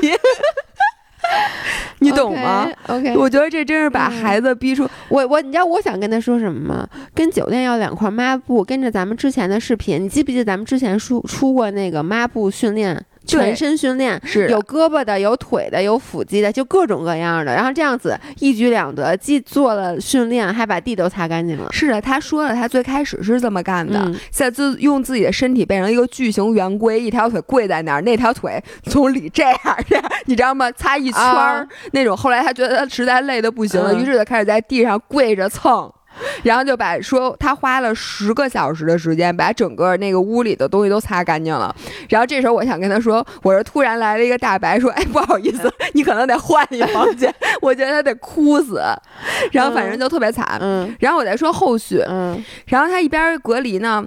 [2.00, 6.88] 你懂吗？OK，我觉得这真是把孩子逼出我我，你知道我想跟他说什么吗？
[7.14, 13.04] 跟酒店要两块抹布，跟着咱们之前的视频，你记不记得咱们之前出出过那个抹布训练？
[13.38, 17.54] 全身训练是有胳膊的，有腿的，有腹肌的，就各种各样的。
[17.54, 21.68] 然后这样子一举两得，既做了训练，还把地都擦干净了。
[21.72, 29.56] 是的，他说了，他最开始是这么干的，现在自用自己的身体变成一个巨型圆规，一条腿跪在那儿，那条腿从里这样
[29.88, 30.70] 这样，你知道吗？
[30.72, 32.16] 擦一圈儿那种。
[32.16, 35.90] 后来他觉得他实在累的不行了，于是就开始在地上跪着蹭。
[36.42, 41.74] 然后就把说他花了十个小时的时间把整个那个屋里的东西都擦干净了。
[42.08, 47.32] 然后这时候我想跟他说，我说突然来了一个大白说，哎，不好意思，你可能得换一房间。
[47.60, 48.80] 我觉得他得哭死。
[49.52, 50.58] 然后反正就特别惨。
[50.60, 50.94] 嗯。
[51.00, 52.02] 然后我再说后续。
[52.08, 52.42] 嗯。
[52.66, 54.04] 然后他一边隔离呢，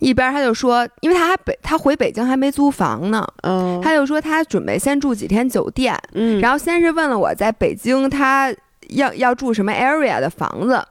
[0.00, 3.26] 一边他就说，因为他还北他回北京还没租房呢。
[3.42, 3.80] 嗯。
[3.82, 5.96] 他就说他准备先住几天酒店。
[6.12, 6.40] 嗯。
[6.40, 8.52] 然后先是问了我在北京他
[8.90, 10.82] 要要住什么 area 的房子。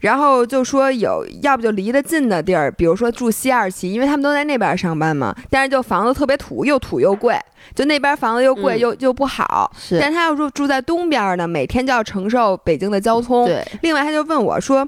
[0.00, 5.34] 然后就说有，要不就离得近的地儿，比如说住西二旗，因为他们都在那边上班嘛。
[5.50, 7.38] 但是就房子特别土，又土又贵，
[7.74, 9.70] 就那边房子又贵又又不好。
[9.78, 13.46] 是，但他要住住在东边呢，每天就要承受北京的交通。
[13.46, 13.66] 对。
[13.82, 14.86] 另外，他就问我说。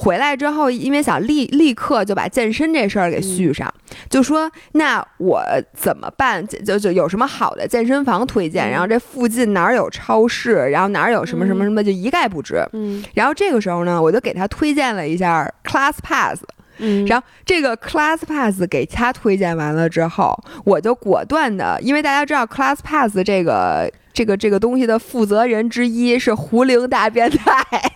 [0.00, 3.68] 回来之后，因为想立立刻就把健身这事儿给续上，
[4.08, 5.42] 就说那我
[5.74, 6.46] 怎么办？
[6.46, 8.70] 就就有什么好的健身房推荐？
[8.70, 10.52] 然后这附近哪儿有超市？
[10.70, 12.64] 然后哪儿有什么什么什么，就一概不知。
[12.74, 13.04] 嗯。
[13.12, 16.44] 然后这个时候呢，我就给他推荐了一下 Class Pass。
[16.76, 17.04] 嗯。
[17.06, 20.32] 然后这个 Class Pass 给他推荐完了之后，
[20.64, 23.90] 我就果断的，因为大家知道 Class Pass 这个。
[24.18, 27.64] 这个这个东西的负责人之一是胡灵大变态，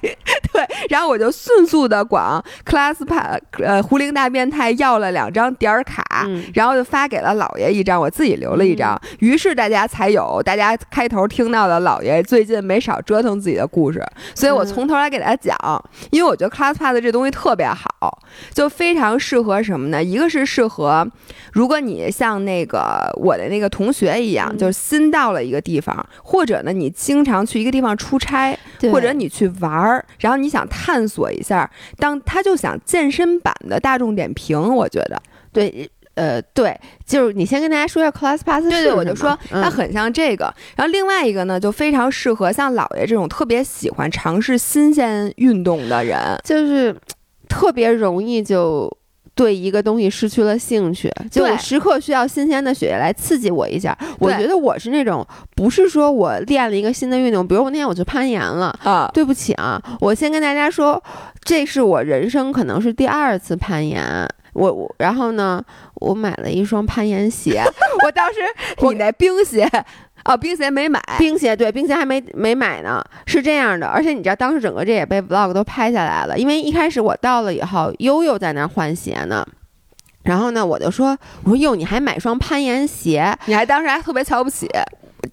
[0.53, 6.05] 对，然后我就迅速的管 ClassPass 呃胡灵大变态要了两张点儿卡，
[6.55, 14.01] 然后就发给了姥爷一张，我自己留了一张，于是大家才有大家开头听到的姥爷最近没少折腾自己的故事，
[14.33, 18.21] 所以我从头来给大家讲，因为我觉得 ClassPass 这东西特别好，
[18.55, 20.01] 就非常适合什么呢？
[20.01, 21.05] 一个是适合
[21.53, 26.07] 如果你像那个我的那个同学一样，就是新到了一个地方。
[26.23, 28.59] 或者呢，你经常去一个地方出差，
[28.91, 35.21] 或者你去玩儿，然后你想探索一下，当他就想健身版的大众点评，我觉得。
[35.53, 40.45] 对，呃，对，就是你先跟大家说一下 Class Pass，对对，我就说它很像这个，
[40.77, 46.97] 然后另外一个呢，就非常适合像姥爷这种特别喜欢尝试新鲜运动的人，就是
[47.49, 48.91] 特别容易就。
[49.35, 53.97] 对一个东西失去了兴趣，就时刻需要新鲜的血液来刺激我一下。
[54.19, 59.11] 我觉得我是那种，不是说我练了一个新的运动，比如我那天我去攀岩了啊。
[59.15, 61.03] 对不起啊，我先跟大家说，
[61.43, 64.29] 这是我人生可能是第二次攀岩。
[64.55, 65.65] 我我然后呢，
[65.95, 67.63] 我买了一双攀岩鞋。
[68.05, 68.41] 我当时
[68.83, 69.67] 你那冰鞋。
[70.25, 79.45] 哦，冰鞋没买，冰鞋对，冰鞋还没没买呢，是这样的，而且你知道，当时整个这也被 vlog 都拍下来了，因为一开始我到了以后，悠悠在那儿换鞋呢，
[80.23, 84.69] 然后呢，我就说，我说哟，你还买双攀岩鞋，你还当时还特别瞧不起，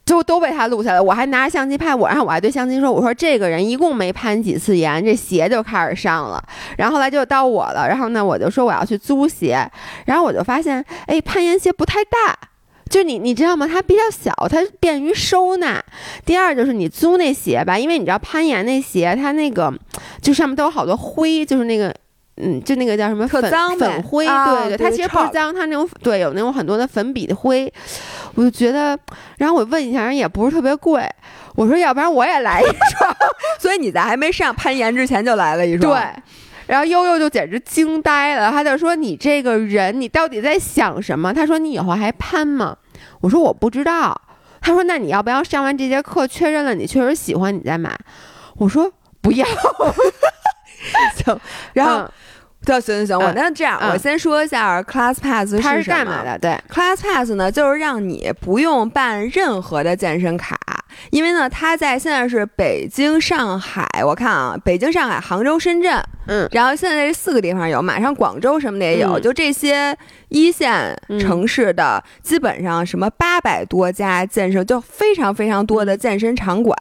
[0.06, 6.43] 就都被他录下来，我还拿着相机拍我，然后我还对相机说，我说这个人一共没攀几次岩，这鞋就开始上了，
[6.78, 9.69] 然后后来就到我了，然后呢，我就说我要去租鞋，
[10.06, 12.36] 然后我就发现，哎，攀岩鞋不太大。
[12.89, 13.67] 就你你知道吗？
[13.67, 15.84] 它比较小，它便于收纳。
[16.25, 19.73] 第二就是你租那鞋吧，因为你知道攀岩那鞋，它那个
[20.21, 21.93] 就上面都有好多灰，就是那个。
[22.41, 23.41] 嗯，就那个叫什么粉
[23.78, 27.69] 粉灰，对对，它其实不是脏，它那种对有那种很多的粉笔的灰，
[28.34, 28.97] 我就觉得，
[29.38, 31.06] 然后我问一下，人也不是特别贵，
[31.56, 33.13] 我说要不然我也来一双，
[33.60, 36.23] 所以你在还没上攀岩之前就来了一双，对，
[36.69, 41.34] 然后悠悠就简直惊呆了，他就说你这个人你到底在想什么？
[41.34, 42.77] 他说你以后还攀吗？
[43.21, 44.15] 我说我不知道，
[44.62, 47.97] 他说那你要不要上完这节课确认了你确实喜欢你再买？
[48.58, 49.47] 我说不要，
[51.25, 51.39] 行，
[51.73, 52.08] 然后。
[52.65, 56.38] 对行行行，我那这样，我先说一下 Class Pass 是干嘛的？
[56.38, 60.58] 对，Class Pass 呢，就是让你不用办任何的健身卡，
[61.12, 69.97] 因为呢，它在现在是北京、上海，我看啊，北京、上海、杭州、深圳，嗯，然后现在这四个地方有，马上广州什么的也有，就这些
[70.29, 76.77] 一线城市的，基本上什么八百多家健身，就非常非常多的健身场馆，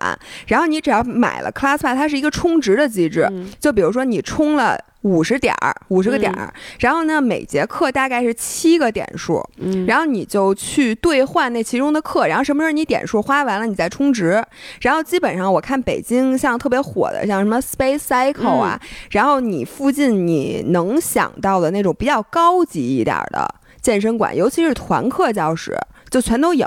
[0.46, 4.78] 然后你只要买了 Class Pass，它是一个充值的机制，就比如说你充了。
[5.02, 9.42] 五十点儿，五十个点儿，然后呢，每节课大概是七个点数，
[9.86, 14.44] 然后你就去兑换那其中的课，然后什么时候你点数花完了，你再充值，
[14.80, 18.80] 然后基本上我看北京像特别火的，像什么 Space Cycle 啊，
[19.10, 23.48] 然后你附近你能想到的那种比较高级一点的
[23.80, 25.78] 健身馆，尤其是团课教室，
[26.10, 26.66] 就全都有。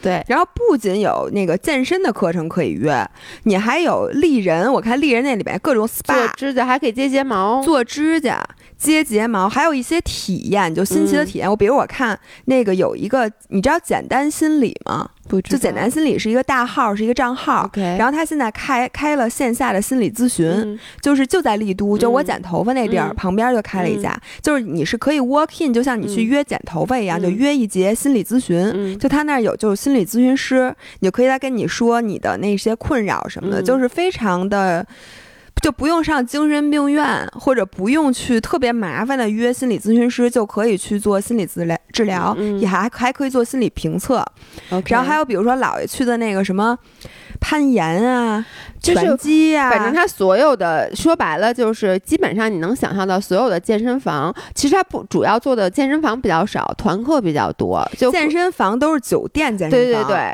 [0.00, 3.08] 对，然后不仅有那个健身的课程可以约，
[3.44, 8.42] 你还有丽人，我看丽人那里边各种 SPA，做指甲还可以接睫毛，做指甲。
[8.76, 11.48] 接睫毛，还有一些体验，就新奇的体验。
[11.48, 15.08] 我比如我看那个有一个，你知道简单心理吗？
[15.40, 17.70] 不，就简单心理是一个大号，是一个账号。
[17.96, 28.98] 然后他现在开开了线下的心理咨询，就是就在丽都，就我剪头发那地儿旁边就开了一家，就是你是可以 walk in，就像你去约剪头发一样，就约一节心理咨询。
[28.98, 34.86] 就他那儿有就是心理咨询师，你就可以来跟你说你的那些困扰什么的，就是非常的。
[35.60, 44.24] 就不用上精神病院，或者不用去特别麻烦的约心理咨询师，就可以去做心理治疗治疗，也还还可以做心理评测。
[44.86, 46.76] 然后还有比如说姥爷去的那个什么
[47.40, 48.44] 攀岩啊、
[48.80, 57.88] 拳击啊，反正他所有的说白了就是基本上你能想象到所有的健身房，其实他不主要做的健身房比较少，团课比较多。
[57.96, 59.92] 就健身房都是酒店健身房。
[59.92, 60.32] 对对对。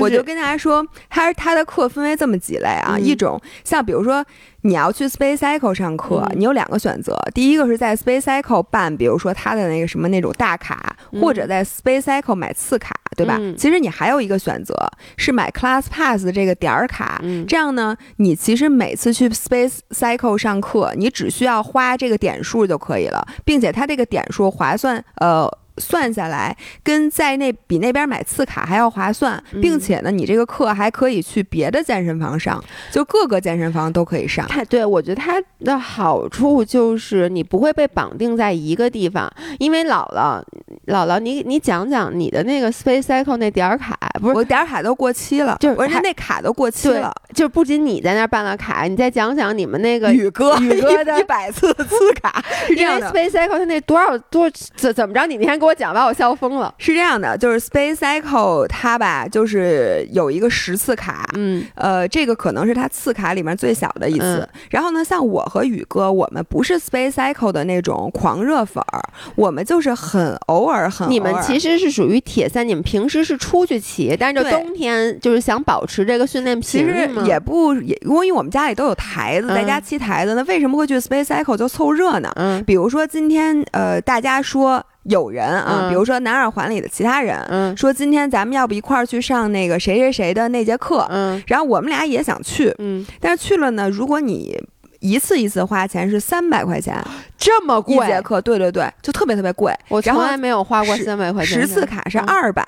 [0.00, 4.24] 我就跟大家说，他他的课分为这么几类啊，一种像比如说
[4.62, 13.38] 你要去 Space Cycle 上课，你有两个选择，第一个是在 Space Cycle 办，比如说他的那个什么那种大卡，或者在 Space Cycle 买次卡，对吧？
[13.56, 14.74] 其实你还有一个选择
[15.16, 25.50] 是买 Class Pass 这个点儿卡，这样呢，你其实每次去 Space Cycle 上课，你只需要花这个点数就可以了，并且它这个点数划算，呃。
[25.78, 34.46] 算下来，跟在那比那边买次卡还要划算，并且呢，你这个课还可以去别的健身房上，就各个健身房都可以上。
[34.46, 40.40] 它对我觉得它的好处就是你不会被绑定在一个地方，因为姥姥，
[40.86, 52.40] 姥姥，你你讲讲你的那个 Space Cycle 那点儿卡，不是我点儿卡都过期了，就是我那卡都过期了，就不仅你在那儿办了卡，你再讲讲你们那个宇哥宇哥的一百次次卡，
[52.76, 55.26] 因为 Space Cycle 他那多少多怎怎么着？
[55.26, 55.63] 你那天。
[55.64, 56.72] 给我讲，把我笑疯了。
[56.78, 64.46] 是这样的，就是 Space Cycle 它吧，就是有一个十次卡，嗯，呃，这个可能是它次卡里面最小的一次。
[64.70, 69.02] 然后呢，像我和宇哥，我们不是 Space Cycle 的那种狂热粉儿，
[69.36, 71.10] 我们就是很偶尔很。
[71.10, 82.30] 你们其实是属于铁三，你们平时是出去骑，但是就冬天就是想保持这个训练频率其实也不也，因为我们家里都有台子，在家骑台子，那为什么会去 Space Cycle 就凑热闹？
[82.36, 84.84] 嗯，比如说今天呃，大家说。
[85.04, 94.58] 有人啊，比如说南二环里的其他人，说今天咱们要不一块儿去上那个谁谁谁的那节课，嗯，然后我们俩也想去，嗯，但是去了呢，如果你
[95.00, 96.96] 一次一次花钱是三百块钱，
[97.36, 99.70] 这么贵一节课，对对对，就特别特别贵。
[99.88, 101.60] 我从来没有花过三百块钱。
[101.60, 102.64] 十次卡是二百，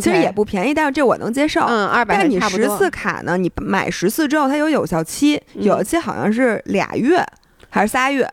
[0.00, 1.62] 其实也不便宜，但是这我能接受。
[1.62, 2.16] 嗯，二百。
[2.16, 3.36] 但你十次卡呢？
[3.36, 7.20] 你买十次之后，它有有效期，有效期好像是俩月
[7.68, 8.28] 还是仨月。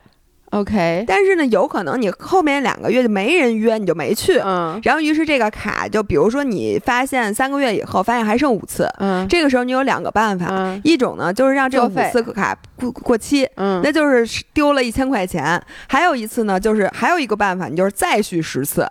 [0.52, 4.40] OK，但是呢，有可能你后面两个月就没人约，你就没去。
[4.40, 18.88] 嗯，然后于是这个卡就，比如说你发现三个月以后发现还剩五次，嗯，这个时候你有两个办法，一种呢就是让这个五次卡过过期，嗯，那就是丢了一千块钱；还有一次呢，就是还有一个办法，你就是再续十次。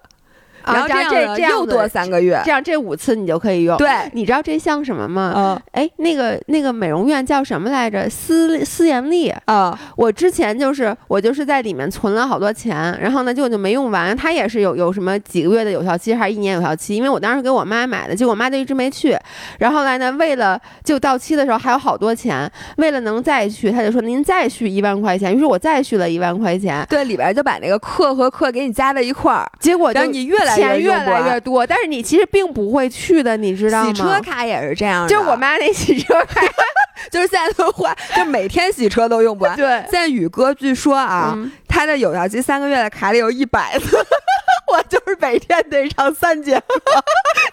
[0.73, 3.77] 然后这样这又多三个月，这样这五次你就可以用。
[3.77, 5.33] 对，你知道这像什么吗？
[5.37, 8.09] 嗯，哎，那个那个美容院叫什么来着？
[8.09, 9.79] 思思妍丽啊。
[9.97, 14.17] 我之前就是我就是在里面存了好多钱，然后呢就就没用完。
[14.17, 16.95] 它也是有有什么几个月的有效期，还是一年有效期？
[16.97, 19.17] 因为我当时给我妈买的，结果我妈就一直没去。
[19.59, 25.35] 然后来呢，为了就到期的时候还有好多钱，为了能再去，他就说您再续一万块钱。
[25.35, 26.85] 于是我再续了一万块钱。
[26.89, 31.67] 对，里边就把那个课和课给你加在一块儿，结果就你越来越越来越多。
[31.67, 33.87] 但是你其实并不会去的，你知道吗？
[33.87, 36.41] 洗车卡也是这样，就我妈那洗车卡，
[37.11, 39.57] 就是现在都换，就每天洗车都用不完。
[39.57, 41.37] 对，现在宇哥据说啊，
[41.69, 43.97] 他的有效期三个月的卡里有一百次，
[44.73, 47.05] 我就是每天得上三节课，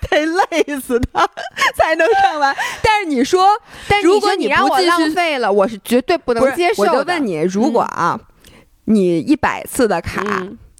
[0.10, 1.28] 得累死他
[1.76, 2.56] 才能上完。
[2.82, 3.48] 但是你说，
[3.88, 6.92] 但如果你让我浪费了，我是绝对不能接受的。
[6.92, 8.20] 我就问你，如果啊，
[8.86, 10.22] 你一百次的卡。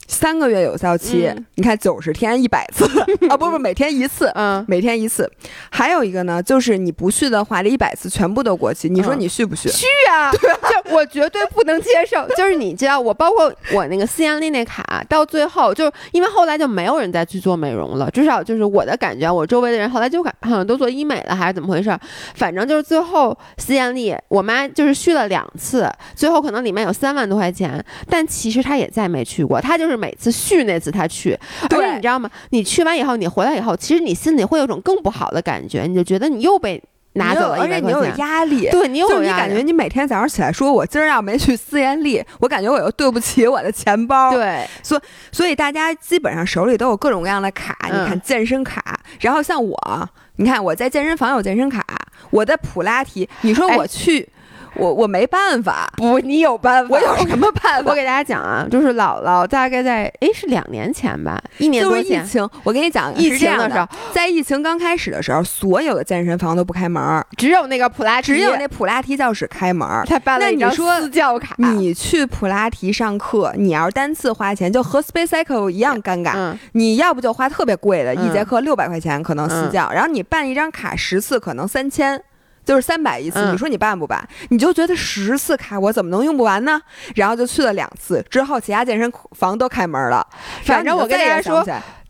[0.08, 2.86] 三个月有效期，你看九十天一百次
[3.28, 5.30] 啊，不不， 每天一次，嗯，每天一次。
[5.70, 8.88] 还有一个呢，就是你不续的话，这一百次全部都过期。
[8.88, 9.68] 你说你续不续？
[9.70, 10.32] 续啊！
[10.32, 12.28] 就我绝对不能接受。
[12.38, 21.98] 就是你知道，我包括我那个思妍丽那卡，到最后就是因为后来就没有人再去做美容了，至少就是我的感觉，我周围的人后来就好像都做医美了，还是怎么回事？
[22.36, 29.95] 反正就是最后思妍丽，我妈就是续了两次，最后可能里面有三万多块钱，但其实她也再没去过，她就是。
[29.98, 32.30] 每次续那次他去，而且你知道吗？
[32.50, 36.82] 你去完以后，你回来以后，其实你心里会有种更不好的感觉，你就觉得你又被
[37.14, 38.70] 拿走了，而且你有压力。
[38.70, 44.32] 对你有你感觉你每天早上起来说，我今儿要没去思妍丽，我感觉我又对不起我的钱包。
[44.32, 51.86] 对，所所以大家基本上手里都有各种各样的卡，你看健身卡，然后像我，你看我在健身房有健身卡，
[52.32, 54.28] 我的普拉提，你说我去。
[54.76, 56.96] 我我没办法，不，你有办法。
[56.96, 57.90] 我有什么办法？
[57.90, 62.24] 我给大家讲啊，就是姥姥大概在哎是两年前吧，一年多前。
[62.24, 69.88] 疫情，我跟你讲，疫情的时候，在疫情刚开始的时候，所有的健身房都不开门，只有那个普拉提，只有那普拉提教室开门。
[70.06, 71.56] 他办了一张私教卡。
[71.58, 76.56] 你去普拉提上课，你要是单次花钱，就和 Space Cycle 一样尴尬。
[76.74, 82.22] 你要不就花特别贵的，一节课六百块钱，可能私教，然后你办一张卡十次，可能三千。
[82.66, 84.28] 就是三百一次，你说你办不办？
[84.50, 86.82] 你就觉得十次卡我怎么能用不完呢？
[87.16, 90.26] 然后就去了两次，之后其他健身房都开门了。
[90.64, 91.66] 反正我跟大家说。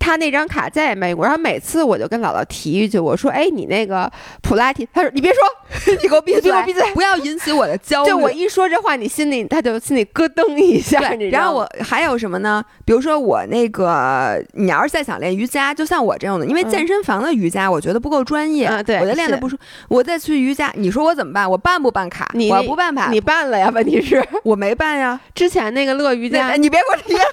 [0.06, 4.08] 他那张卡再也没过，然后每次我就跟姥姥提一句，我说：“哎，你那个
[4.44, 5.42] 普拉提。”他说：“你别说，
[6.00, 11.02] 你给我闭嘴，给我闭嘴，不要引起我的焦虑。”就我一说这话，你心里他就心里咯噔一下。
[11.32, 12.64] 然后我还有什么呢？
[12.86, 19.58] 比如说我那个，你要是再想练瑜伽，就像我这样的，因为健身房的瑜伽我觉得不够专业，对，我就练的不舒。
[19.88, 21.50] 我再去瑜伽，你说我怎么办？
[21.50, 22.30] 我办不办卡？
[22.52, 23.72] 我不办卡，你办了呀？
[23.74, 25.20] 问题是我没办呀。
[25.34, 27.20] 之前那个乐瑜伽，你别给我提。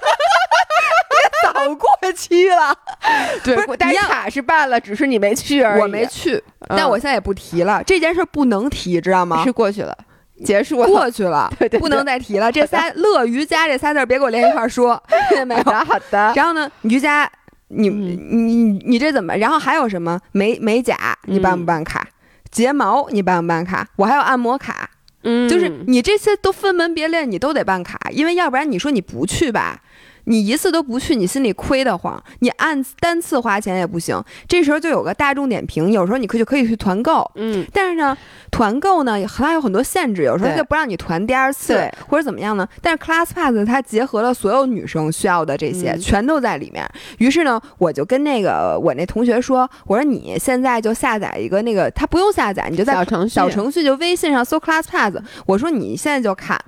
[1.43, 2.75] 早过期了，
[3.45, 5.81] 对，但卡是办了，只是你没去而已。
[5.83, 7.83] 我没去，但我现在也不提了。
[7.85, 9.43] 这件事不能提，知道吗？
[9.45, 9.97] 是过去了，
[10.45, 12.51] 结束了，过去了， 对对，不能再提了。
[12.53, 15.63] 这仨乐瑜伽这仨字别给我连一块说，听见没有？
[15.63, 16.33] 好的。
[16.35, 17.31] 然后呢，瑜伽，
[17.69, 19.35] 你你你这怎么？
[19.37, 20.97] 然后还有什么美美甲？
[21.25, 22.07] 你办不办卡？
[22.51, 23.87] 睫毛你办不办卡？
[23.97, 24.91] 我还有按摩卡，
[25.23, 29.81] 嗯，就是你这些都分门别类，你都得办卡，因为要不然你说你不去吧。
[30.25, 32.23] 你一次都不去，你心里亏得慌。
[32.41, 34.23] 你按单次花钱也不行。
[34.47, 37.29] 这时候就有个大众点评，有时候你可就可以去团购。
[37.35, 38.17] 嗯，但是呢，
[38.51, 42.67] 团购呢它有很多限制，有时候就不让你团第二次，或者怎么样呢？
[42.81, 46.89] 但是 ClassPass 它结合了所有女生需要的这些，全都在里面。
[47.19, 55.21] 于是呢，我就跟那个我那同学说，我说你现在就下载一个那个，它不用下载，你就在小程序小程序就微信上搜 ClassPass。
[55.47, 56.59] 我说你现在就看，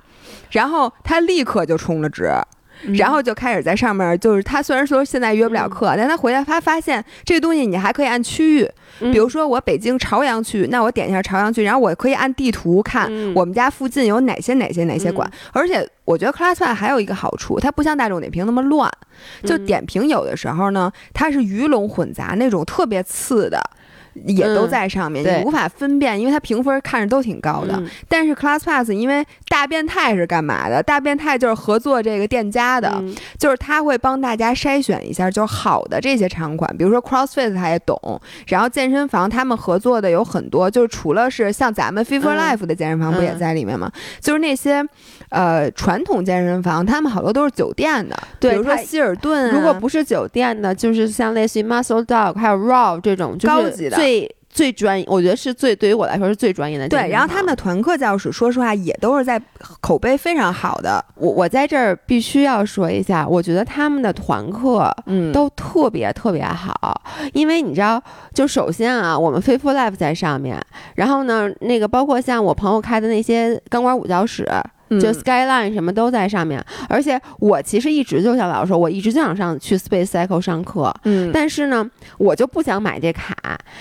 [0.51, 2.29] 然后他立刻就充了值。
[2.93, 8.69] 然后就开始在上面，就是他虽然说现在约不了课，但他回来他发现这个东西你还可以按区域，
[8.99, 18.91] 比如说我北京朝阳区，那我点一下朝阳区，然后我可以按地图看我们家附近有哪些哪些哪些馆，而且我觉得 ClassPad 还有一个好处，它不像大众点评那么乱，
[19.43, 23.61] 就点评有的时候呢，它是鱼龙混杂那种特别次的。
[24.25, 27.81] 也都在上面，你无法分辨，因为它评分看着都挺高的。
[28.07, 30.81] 但是 ClassPass 因为大变态是干嘛的？
[30.81, 33.03] 大变态就是合作这个店家的，
[33.37, 37.99] 就是他会帮大家筛选一下，就好的这些场馆，比如说 CrossFit 他也懂。
[38.47, 43.91] 然后健身房他们合作的有很多，就是除了是像咱们 f i f r Life 的健身房不也在里面吗？
[44.21, 44.83] 就是那些
[45.29, 49.51] 呃传统健身房，他们好多都是酒店的，比如说希尔顿。
[49.51, 53.95] 如果不是酒店的，就是像类似于 Muscle Dog 还有 Raw 这种高级的。
[53.95, 56.87] 最最专业，我觉得是最对于我来说是最专业的。
[56.87, 59.41] 对，然后他们的团课教室，说实话也都是在
[59.81, 61.03] 口碑非常好的。
[61.15, 67.01] 我我在这儿必须要说一下，我觉得他们的团课嗯都特别特别好，
[67.33, 68.01] 因为你知道，
[68.33, 70.57] 就首先啊，我们 f a i f u l Life 在上面，
[70.95, 74.47] 然后呢，那个包括像我朋友开的那些钢管舞教室。
[74.89, 83.35] 就 Skyline 什么都在上面，而且我其实一直就像老师说，我一直就想上去 Space Cycle 上课，嗯，但是呢，我就不想买这卡，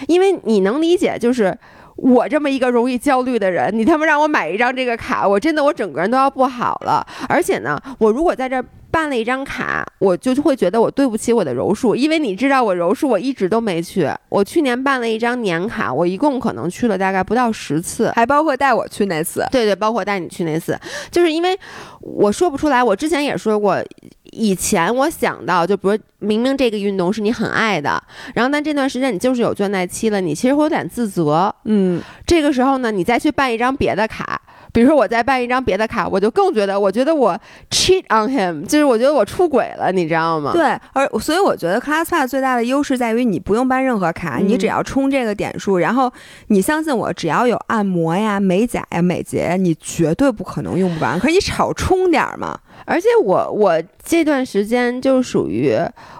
[0.08, 1.56] 因为你能理解，就是
[1.96, 8.64] 我这么一个容易焦虑的人，你他妈让我买一张这个卡，我真的我整个人都要不好了，而且呢，我如果在这。
[8.94, 14.08] 办了一张卡，我就会觉得我对不起我的柔术，因为你知道我柔术我一直都没去。
[14.28, 19.44] 我去年办了一张年卡，我一共可能去了大概不到十次，还包括带我去那次。
[19.50, 20.78] 对对，包括带你去那次，
[21.10, 21.58] 就是因为
[22.02, 22.80] 我说不出来。
[22.80, 23.82] 我之前也说过，
[24.30, 28.00] 以前我想到，就比如明明这个运动是你很爱的，
[28.32, 31.52] 然后但这段时间你就是有倦怠期了，你其实会有点自责。
[31.64, 34.40] 嗯，这个时候呢，你再去办一张别的卡。
[34.72, 37.40] 比如说我再办一张别的卡，我就更觉得，我觉得我
[37.70, 40.52] cheat on him，就是我觉得我出轨了，你知道吗？
[40.52, 46.12] 对，而所以我觉得 ClassPass 最大的优势在于你不用办任何卡，你只要充这个点数，然后
[46.48, 51.18] 你相信我，只要有按摩呀、美甲呀、美睫，你绝对不可能用不完。
[51.18, 52.58] 可是你少充点嘛。
[52.84, 55.74] 而且我我这段时间就属于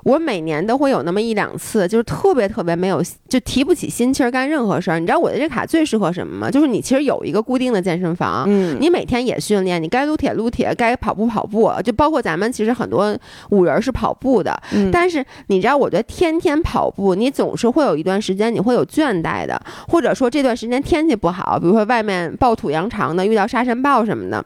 [0.05, 4.99] 我每年都会有那么一两次，就是特别特别没有就提不起心气儿干任何事儿。
[4.99, 6.51] 你知道我的这卡最适合什么吗？
[6.51, 13.17] 就是你其实有一个固定的健身房，嗯，你每天也训练，你该撸铁撸铁，该跑步跑步，就包括咱们其实很多
[13.51, 14.59] 五人是跑步的，
[14.91, 24.45] 但是你知道，我觉得天天跑步，你总是会有一段时间你会有倦怠的，或者说这段时间天气不好，比如说外面暴土扬长的，遇到沙尘暴什么的。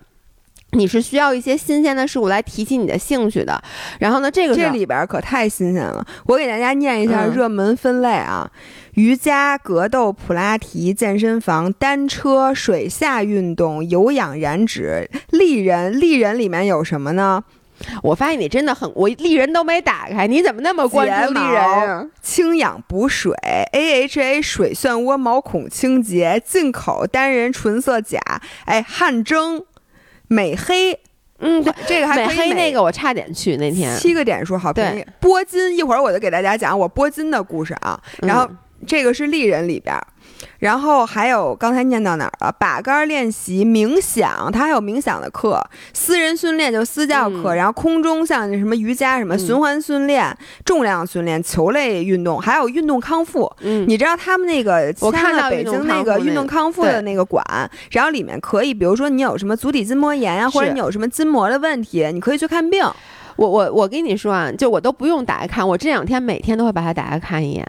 [0.72, 3.60] 你是需要一些新鲜的事物来提起你的兴趣的，
[3.98, 6.06] 然后呢，这个这里边可太新鲜了。
[6.26, 8.50] 我给大家念一下热门分类啊：
[8.94, 15.98] 瑜伽、格斗、普拉提、健身房、单车、水下运动、有氧燃脂、丽人。
[15.98, 17.42] 丽人里面有什么呢？
[18.02, 22.10] 我发现你真的很，我丽人都没打开，你怎么那么关注丽人？
[22.20, 23.32] 清氧补水
[23.72, 28.20] ，AHA 水漩涡毛孔清洁，进口单人纯色甲，
[28.66, 29.64] 哎，汗蒸。
[30.28, 30.92] 美黑，
[31.40, 35.04] 嗯，对这个还美黑那个我差点去那天，七个点数好便宜。
[35.20, 38.00] 波金，一会儿我就给大家讲我波金的故事啊。
[38.18, 38.48] 然后
[38.86, 39.96] 这个是丽人里边。
[40.60, 42.54] 然后还有刚才念到哪儿了？
[42.58, 45.60] 把杆练习、冥想，它还有冥想的课，
[45.92, 53.50] 私人训练就私教课，然后空中像什么瑜伽、什么循环训练、重量训练、球类运动，还有运动康复。
[53.60, 57.44] 嗯，你知道他们那个我看到北京那个运动康复的那个馆，
[57.92, 62.84] 然后里面可以，比如说你有什么足底筋膜炎呀，或者你有什么筋膜的问题，你可以去看病。
[63.36, 67.64] 我我我跟你说啊，就我都不用打开看，我这两天每天都会把它打开看一眼。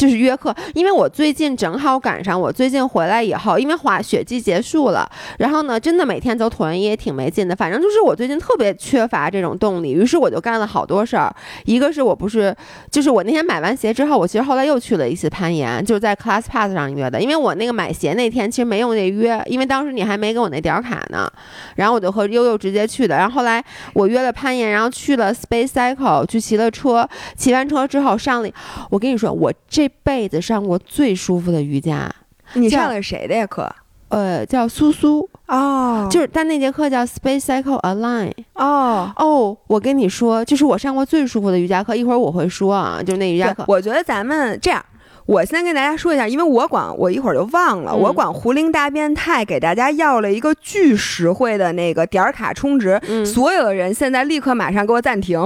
[0.00, 7.54] 就是约课，因为我最近正好赶上我最近回来以后，因为滑雪季结束了，然后呢，真的每天走椭圆仪也挺没劲的。
[7.54, 11.30] 反正就是我最近特别缺乏这种动力，于是我就干了好多事儿。
[11.66, 12.56] 一个是我不是，
[12.90, 17.20] 就是我那天买完鞋之后，我其实后来又去了一次攀岩，就是在 Class Pass 上约的。
[17.20, 21.30] 因为我那个买鞋那天其实没用那约，因为当时你还没给我那点卡呢。
[21.76, 23.18] 然后我就和悠悠直接去的。
[23.18, 27.06] 然后后来我约了攀岩，然后去了 Space Cycle，去骑了车。
[27.36, 28.48] 骑完车之后上了，
[28.88, 29.89] 我跟你说，我这。
[30.02, 32.10] 辈子上过最舒服的瑜伽，
[32.54, 33.70] 你上的谁的呀课？
[34.08, 35.28] 呃，叫苏苏。
[35.46, 39.12] 哦，就是但那节课叫 Space Cycle Align 哦。
[39.16, 43.64] 哦，我跟你说，就是我上过最舒服的瑜伽课，一会儿我会说啊，就是那瑜伽课。
[43.68, 44.84] 我觉得咱们这样，
[45.26, 55.40] 我先跟大家说一下，因为我管我一会儿就忘了，我管胡林大变态给大家要了一个巨实惠的那个点儿卡充值，所有的人现在立刻马上给我暂停，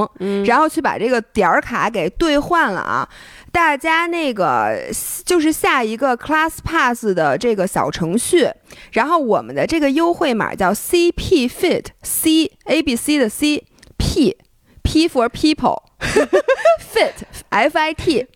[0.46, 3.06] 然后去把这个点儿卡给兑换了啊。
[3.54, 4.90] 大家那个
[5.24, 8.50] 就是下一个 Class Pass 的这个小程序，
[8.90, 14.36] 然后我们的这个优惠码叫 CP Fit，C A B C 的 C，P
[14.82, 17.12] P for People，Fit
[17.50, 18.26] F I T，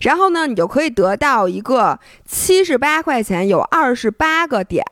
[0.00, 4.82] 然后呢，你就可以得到一个七十八块钱有二十八个点。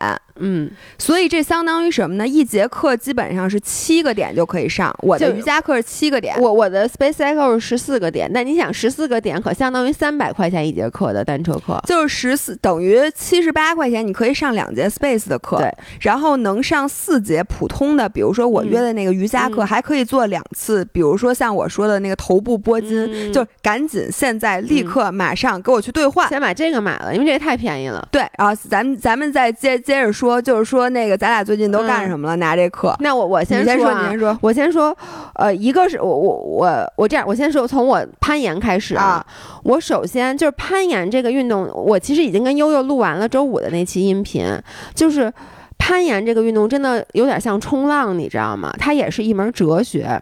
[0.40, 2.26] 嗯，所以这相当于什么呢？
[2.26, 4.94] 一节课基本上是七个点就可以上。
[5.02, 8.30] 我的瑜伽课是七个点，我我的 Space Cycle 是十四个点。
[8.32, 15.70] 那你想，十四个点可相当于三百块钱一节课的单车课，就是十四等于七十八块钱，你可以上两节 Space 的课，对，
[16.00, 28.08] 然后能上四节普通的，比如说我约的那个瑜伽课，还可以做两次，比如说像我说的那个头部拨筋，就赶紧现在立刻马上给我去兑换，先把这个买了，因为这个太便宜了。
[28.10, 30.29] 对，然后咱们咱们再接接着说。
[30.30, 32.36] 说，就是说那个咱俩最近都干什么了？
[32.36, 32.94] 拿这课。
[33.00, 34.96] 那我我先说，你先说，我先说。
[35.34, 39.24] 呃，一个是我我我我这样，我先说从我攀岩开始啊。
[39.64, 44.46] 我首先就是攀岩这个运动，我其实已经跟悠悠录完了周五的那期音频，
[44.94, 45.32] 就是
[45.78, 48.72] 攀岩这个运动真的有点像冲浪，你知道吗？
[48.78, 50.20] 它也是一门哲学。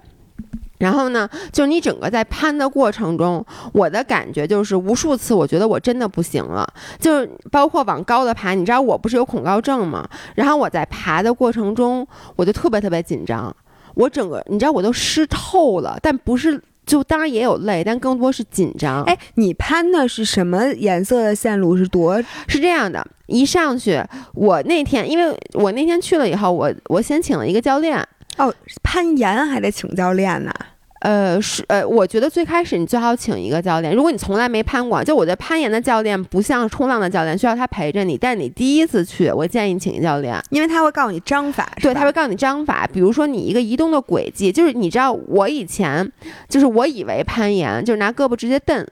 [0.79, 6.67] 然后呢，就你整个在攀的过程中，我的感觉就是无数次，我觉得我真的不行了。
[6.99, 10.09] 就包括往高的爬，你知道我不是有恐高症吗？
[10.37, 12.07] 然后我在爬的过程中，
[12.37, 13.55] 我就特别特别紧张，
[13.95, 19.03] 我整个你知道我都湿透了，但不是，就当然也有累，但更多是紧张。
[19.03, 21.77] 哎，你攀的是什么颜色的线路？
[21.77, 22.23] 是多？
[22.47, 24.01] 是这样的，一上去，
[24.35, 28.07] 我那天因为我那天去了以后，我我先请了一个教练。
[28.39, 30.53] 哦，攀岩还得请教练呢。
[31.01, 33.95] 呃，是呃，我觉得最开始你最好请一个教练。
[33.95, 38.19] 如果你从来没攀过，就我觉得攀岩的教练不像冲浪的教练，需要他陪着你。
[38.19, 41.71] 但你第一次去，我建议请一教练，因为他会告诉你章法。
[41.81, 42.85] 对，他会告诉你章法。
[42.93, 46.11] 比如说你一个移动的轨迹，就是你知道我以前
[46.49, 48.85] 就是我以为攀岩就是拿胳膊直接蹬。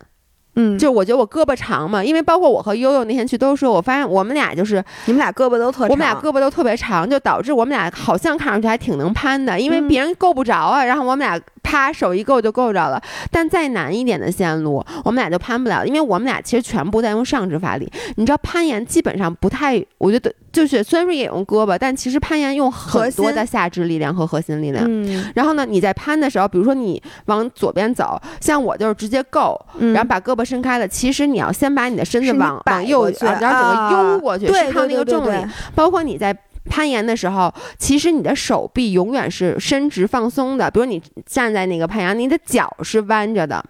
[0.56, 11.40] 嗯，就我觉得我胳膊长嘛，因为包括我和悠悠那天去都说，我发现我们俩就是你们俩胳膊都特，我们俩胳膊都特别长，就导致我们俩好像看上去还挺能攀的，因为别人够不着啊，然后我们俩。
[11.66, 13.02] 啪，手一够就够着了。
[13.32, 17.90] 但再难一点的线路，我们俩就攀不了，因为我们俩其实全部在用上肢发力。
[18.14, 24.84] 你知道攀岩基本上不太，我觉得就是虽然说也用胳膊，但其实攀岩用很多的下肢力量和核心力量。
[24.86, 25.30] 嗯。
[25.34, 29.60] 然后呢，你在攀的时候，比如说你往左边走，像我就是直接够，
[29.92, 30.86] 然后把胳膊伸开了。
[30.86, 35.46] 其实你要先把你的身子往往右，然后整个悠过去，是靠那个重力。
[35.74, 36.36] 包括你在。
[36.68, 40.70] 攀岩的时候，其实你的手臂永远是伸直放松的。
[40.70, 43.64] 比如你站在那个攀岩，你的脚是弯着的。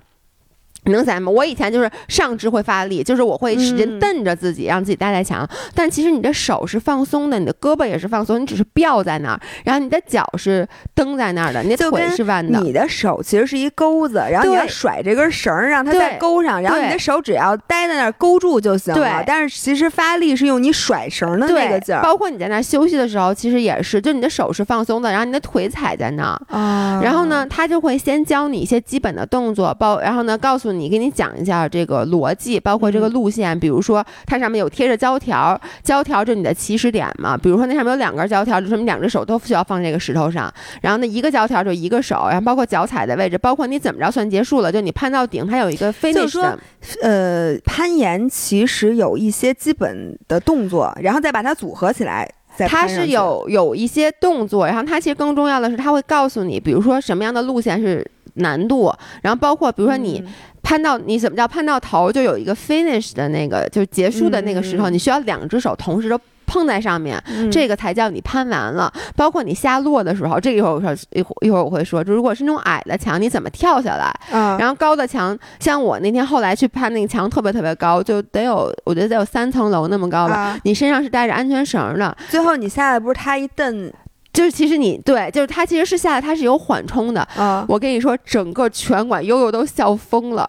[0.91, 1.30] 能想吗？
[1.30, 5.49] 我以前就是上肢会发力，就是我会使劲蹬着自己，让自己待在墙。
[5.74, 12.61] 但其实你的手是放松的，你的胳膊也是放松，你只是吊在那儿，然后你的脚是蹬在那儿的，你的腿是弯的。
[12.61, 19.24] 你的手其实是一钩子，然后你要甩这根绳儿，让它在钩上，然后你的手只要待在那儿勾住就行了。
[19.26, 22.03] 但是其实发力是用你甩绳的那个劲儿。
[22.03, 26.57] 包括你在那儿休息的时候，其实也是，就你的手是放松的，然后你的腿踩在那儿。
[26.57, 27.01] 啊。
[27.03, 30.76] 然后呢，他就会先教你一些基本的动作，包，然后呢，告诉你。
[30.79, 37.37] 你给你讲一下这个逻辑，包括这个路线，比如说它上面有贴着胶条，胶条就是你的起始点嘛。
[37.37, 40.53] 比如说那上面有两根胶条，就说明两只手都需要放这个石头上。
[40.83, 46.59] 然后那一个胶条就一个手，然后包括脚踩的位置，包括你怎么着算结束了，就你攀到顶，它有一个非就是说，
[47.03, 52.29] 呃，攀岩其实有一些基本的动作，然后再把它组合起来。
[52.59, 58.92] 它是有有一些动作，然后它其实更重要的是，它会告诉你，比如说什么样的路线是难度，
[59.22, 60.22] 然后包括比如说你。
[60.62, 62.11] 攀到你怎么叫攀到头？
[62.11, 68.92] 就有一个 finish 的那个，就是结束的那个石头，你需要两只手同时都碰在上面，这个才叫你攀完了。
[69.14, 74.14] 包括你下落的时候，这个一会儿我说一会一会儿我会说，就如果是那种矮的墙，你怎么跳下来？
[74.59, 80.59] 然后高的墙，像我那天后来去攀那个墙，特别特别高，就得有我觉得得有三层楼那么高吧。
[80.64, 83.92] 你身上是带着安全绳的，最后你下来不是他一蹬。
[84.32, 87.22] 就是其实你对，就是他其实是下来，他是有缓冲的。
[87.36, 90.47] 啊，我跟你说，整个拳馆悠悠都笑疯了。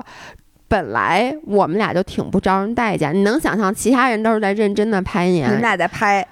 [0.67, 6.25] 本来我们俩就挺不招人待见，你能想象其他人都是在认真的攀岩，你们俩在拍，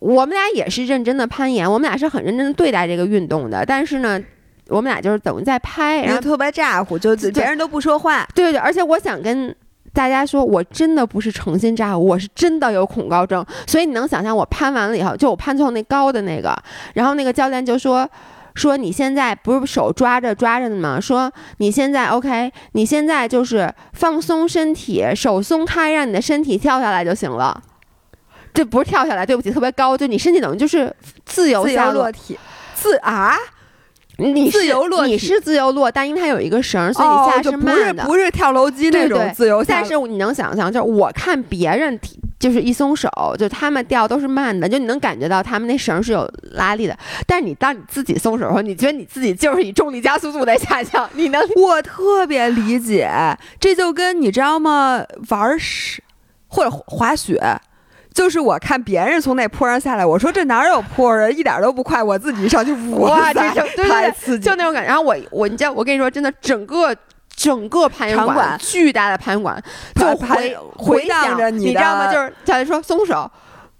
[0.00, 3.64] 我们俩也是认真的攀岩，我们俩是很认真的对待这个运动的。
[3.64, 4.20] 但是呢，
[4.68, 8.26] 我们俩就是等于在拍，然后特别咋呼，就别人都不说话。
[8.34, 9.54] 对对，而且我想跟。
[9.94, 16.56] 大家说我真的不是诚心咋呼，我是真的有恐高症，所以你能想象我攀完了以后，就我攀最后那高的那个，
[16.94, 18.08] 然后那个教练就说
[18.54, 21.00] 说你现在不是手抓着抓着的吗？
[21.00, 27.62] 说你现在 OK，你现在就是放松身体，手松开，让你的身体跳下来就行了。
[28.54, 30.94] 这不是跳下来，对不起，特别高，就你身体等于就是
[31.24, 32.38] 自由下落体，
[32.74, 33.36] 自啊。
[34.18, 39.64] 你自由落，你是自由落，但因为它有一个绳，所以你下是慢的，不是跳楼机那种自由。
[39.64, 41.98] 但是你能想象，就是我看别人
[42.42, 46.98] 就是一松手，就他们掉都是慢的，就你能感觉到他们那绳是有拉力的。
[47.24, 51.40] 但是你当你自己松手的时候，你觉得你自己就是以重力加速度在下降，你能？
[51.54, 53.08] 我特别理解，
[53.60, 55.04] 这就跟你知道吗？
[55.28, 56.02] 玩是
[56.48, 57.40] 或者滑雪。
[58.12, 64.88] 就是我看别人从那坡上下来，我说这哪有坡啊，一点都不快，我自己上去哇，这就太刺激，就那种感觉。
[64.88, 66.94] 然后我我你知道，我跟你说，真的，整个
[67.42, 69.60] 整个攀岩馆巨大的攀岩馆，
[69.96, 72.12] 就回回荡着你，你知道吗？
[72.12, 73.28] 就是教练说松手，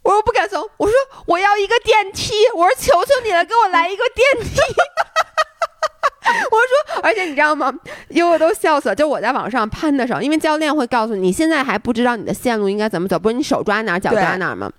[0.02, 0.94] 我说不敢松，我说
[1.26, 4.60] 我要一个电梯，我说求求你了，给我来一个电梯。
[6.24, 6.56] 我
[6.96, 7.72] 说，而且你知道吗？
[8.08, 8.94] 因为我都笑死了。
[8.94, 14.70] 就我在往上攀的时候，因为教练会告诉你，你现在还不知道你的线路应该怎么走，不是你手抓哪儿，脚抓哪儿吗？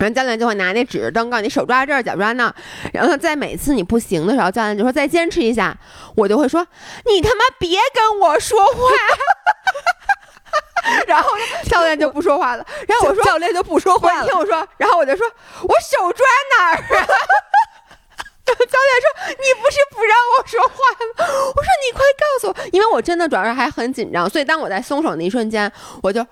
[0.00, 2.54] 然后教练就会拿那指示灯告诉你手抓这儿，脚抓那儿。
[2.92, 5.76] 然后在每次你不行的时候，教练就说再坚持一下，
[6.16, 6.66] 我就会说
[7.04, 8.72] 你他妈别跟我说话。
[11.06, 11.28] 然后
[11.64, 12.66] 教练就不说话了。
[12.88, 14.26] 然后我说教练就不说话了。
[14.26, 15.26] 听我说，然后我就说
[15.62, 16.26] 我手抓
[16.58, 17.06] 哪儿啊？
[18.50, 18.74] 教练说
[19.28, 20.72] 你不是不让我说话
[21.06, 21.14] 吗？
[21.54, 25.70] 我说你快告诉我，因为我真的主要是还很紧张，所以当我在松手那一瞬间，
[26.02, 26.26] 我就啊，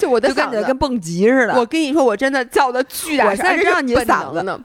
[0.00, 1.54] 就我的嗓子跟蹦极似的。
[1.54, 4.58] 我跟你说，我真的叫的巨大声，我知道你嗓子呢。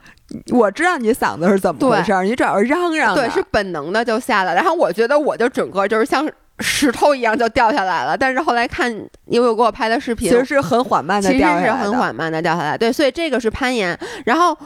[0.51, 3.13] 我知道你嗓子是怎么回事，你主要是嚷嚷。
[3.13, 4.55] 对，是本能的就下来。
[4.55, 6.27] 然后我觉得我就整个就是像。
[6.59, 8.89] 石头一样就掉下来了，但是后来看
[9.25, 12.77] 因为我给我拍的视频，其实是很缓慢的掉下来，其实是很缓慢的掉下来。
[12.77, 14.57] 对，所以这个是攀岩，然后。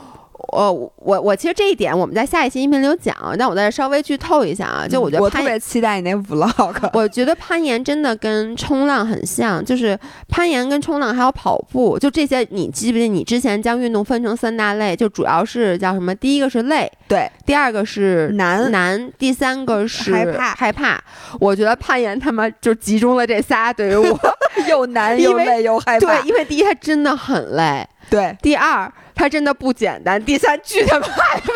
[0.52, 6.90] 我我我其实这一点我们在下一期音频里有讲，但我在这稍微剧透一下啊，就我觉得我特别期待你那 vlog。
[6.94, 13.02] 我觉得攀岩真的跟冲浪很像，就是攀岩跟冲浪还有跑步，就这些你记不记？
[13.02, 16.14] 得你之前将运动分成三大类，就主要是叫什么？
[16.16, 21.02] 第一个是累，对；第二个是难难；第三个是害怕害怕。
[21.40, 24.20] 我觉得攀岩他妈就集中了这仨，对于我
[24.68, 26.22] 又难又累又害怕。
[26.22, 28.92] 对，因为第一它真的很累，对；第二。
[29.20, 30.24] 它真的不简单。
[30.24, 31.52] 第三，巨他妈害怕，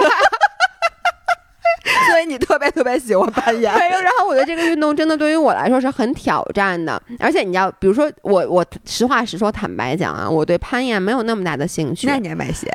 [2.12, 3.74] 所以你特别特别喜欢攀岩。
[3.74, 7.02] 对，然后我觉得这个运动真的对于我来说是很挑战的。
[7.20, 12.06] 而且你要，比如说我，我实话实说，坦白讲啊，我对攀岩没有那么大的兴趣。
[12.06, 12.70] 那你买鞋？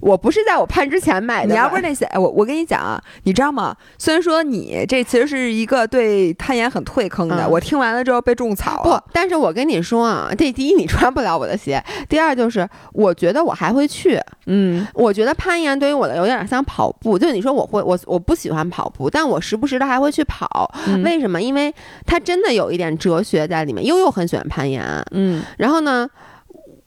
[0.00, 1.52] 我不是在我攀之前买的。
[1.52, 3.76] 你要不是那些，我我跟你讲啊，你知道吗？
[3.98, 8.98] 虽然说你这其实是一个对攀岩很退坑的，我听完了之后被种草了。
[8.98, 14.20] 不，但是我跟你说啊，这第一你穿不了我的鞋，第二就是我觉得我还会去。
[14.46, 20.72] 嗯，我觉得攀岩对于我的有点像跑步，就你说我会，我我不喜欢跑步，但我时不时的还会去跑。
[21.04, 21.40] 为什么？
[21.40, 21.72] 因为
[22.06, 23.84] 它真的有一点哲学在里面。
[23.84, 24.82] 悠悠很喜欢攀岩，
[25.12, 26.08] 嗯，然后呢，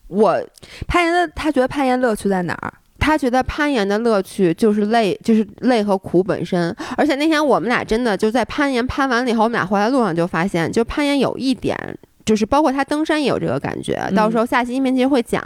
[0.08, 0.42] 我
[0.88, 2.74] 攀岩的他觉得攀岩乐趣在哪儿？
[3.06, 6.74] 他觉得攀岩的乐趣就是累，就是累和苦本身。
[6.96, 11.78] 而且那天我们俩真的就在攀岩攀完了以后，我们俩回来路上就发现，就攀岩有一点，
[12.24, 14.02] 就是包括他登山也有这个感觉。
[14.16, 15.44] 到时候下期音频其实会讲，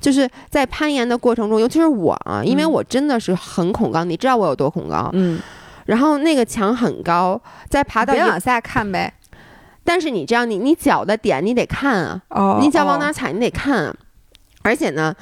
[0.00, 5.38] 就是在攀岩的过程中，尤其是我啊，因为我真的是很恐高，你知道我有多恐高，嗯。
[5.86, 9.14] 然后那个墙很高，在爬到别往下看呗。
[9.84, 13.94] 但是你这样，你你脚的点你得看啊，哦，你脚往哪踩你得看啊，
[14.62, 15.14] 而且呢。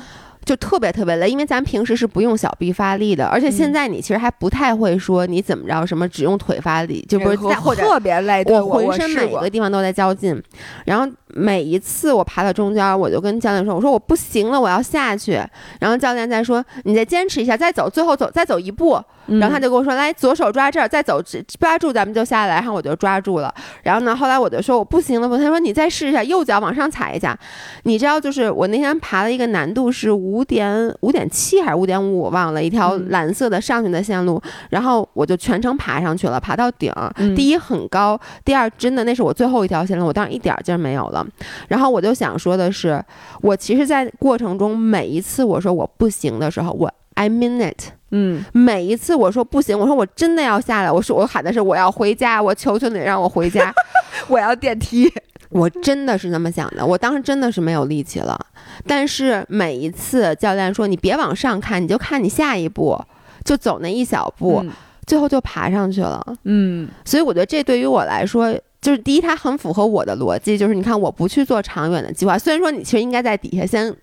[0.44, 10.42] 就特别特别累，因为咱平时是不用小臂发力的，而且现在你其实还不太会说你怎么着什么只用腿发力，就不是或者特别累，我浑身每个地方都在较劲，
[10.84, 11.10] 然后。
[11.32, 15.40] 每一次我爬到中间，我就跟教练说：“我说我不行了，我要下去。”
[15.78, 19.00] 然后教练再说：“你再坚持一下，再走，最后走，再走一步。”
[19.38, 21.22] 然后他就跟我说：“来，左手抓这儿，再走，
[21.58, 23.54] 抓住，咱们就下来。”然后我就抓住了。
[23.82, 27.38] 然后呢，后来我就说：“我不行了。”他说：“你再试一下，右脚往上踩一下。”
[27.84, 34.40] 你知道，就是我那天爬了一个难度是五点五点七还是五点五，我忘了，一条蓝色的上去的线路。
[34.70, 36.92] 然后我就全程爬上去了，爬到顶。
[37.36, 41.26] 第一很高，第二真的那是我最后一条线路，我当时一点劲儿没有了。
[41.68, 43.02] 然后我就想说的是，
[43.42, 53.70] 我其实，在过程中每一次我说我不行的时候，我 I mean it，嗯，每一次我说不行，我说我真的要下来，我说我喊的是我要回家，我求求你让我回家，
[54.26, 55.06] 我要电梯，
[55.50, 58.40] 我真的是那么想的，我当时真的是没有力气了。
[58.86, 62.98] 但是每一次教练说你别往上看，你就看你下一步，
[63.44, 64.64] 就走那一小步，
[65.06, 68.58] 最后就爬上去了，嗯，所以我觉得这对于我来说。
[68.80, 70.56] 就是第一，它很符合我的逻辑。
[70.56, 72.38] 就是你看，我不去做长远的计划。
[72.38, 73.94] 虽然说你其实应该在底下先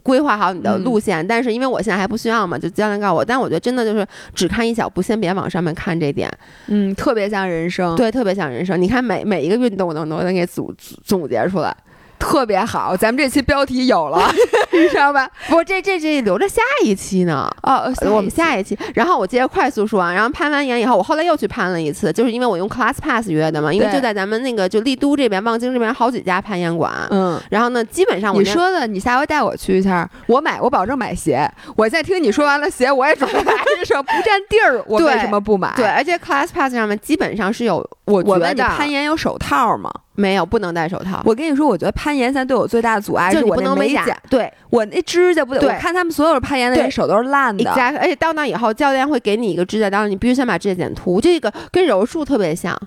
[0.00, 3.24] 规划好你的路线，但是因为我现在还不需要嘛，就教练告诉我。
[3.24, 6.30] 但我觉得真的就是只看一小步，先别往上面看这点。
[6.66, 8.80] 嗯，特别像人生，对，特别像人生。
[8.80, 11.76] 你看每每一个运动都能能给总总结出来。
[12.24, 14.32] 特别好，咱们这期标题有了，
[14.72, 15.28] 你知道吧？
[15.46, 17.48] 不，这这这留着下一期呢。
[17.62, 18.76] 哦，我们下一期。
[18.94, 20.12] 然后我接着快速说啊。
[20.12, 23.72] 然后攀完岩以后，我后来又去攀了一次，就是因为我用 Class Pass 约的嘛。
[23.72, 26.92] 因为就在咱们那个就丽都这边、望京这边好几家攀岩馆。
[27.10, 27.38] 嗯。
[27.50, 30.08] 然后呢，基本上你说的，你下回带我去一下。
[30.26, 31.48] 我买，我保证买鞋。
[31.76, 33.52] 我在听你说完了鞋，我也准备买。
[33.84, 35.74] 说不占地儿，我为什么不买？
[35.76, 39.92] 对，而且 Class Pass 上面基本上是有，我觉得攀岩有手套吗？
[40.16, 41.20] 没有，不能戴手套。
[41.24, 44.16] 我跟你说，我觉得攀岩现在对我最大的阻碍是我那美甲。
[44.28, 45.66] 对，我那指甲不得。
[45.66, 47.70] 我看他们所有攀岩的人手都是烂的。
[47.70, 51.20] 而且到那以后，教练会给你一个指甲刀，你必须先把指甲剪秃。
[51.20, 52.78] 这个跟柔术特别像。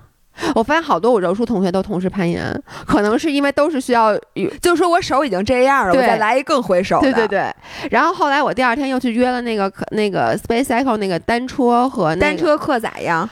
[0.54, 4.16] 我发现好多我柔术同学都同时攀岩，可能是因为都是需要，
[4.62, 7.00] 就是说我手已经这样了，我再来一更回手。
[7.00, 7.52] 对对对。
[7.90, 13.28] 然后后来我第二天又去约了那个那个 Space Cycle 那个单车和单车课咋样？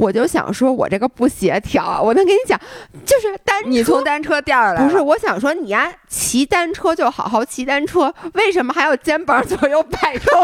[0.00, 2.58] 我就想说，我这个不协调，我能跟你讲，
[3.04, 4.98] 就是单你从单车掉下来，不是？
[4.98, 10.42] 我想说，你呀，骑单车就好好骑单车，为什么还要肩膀左右摆动，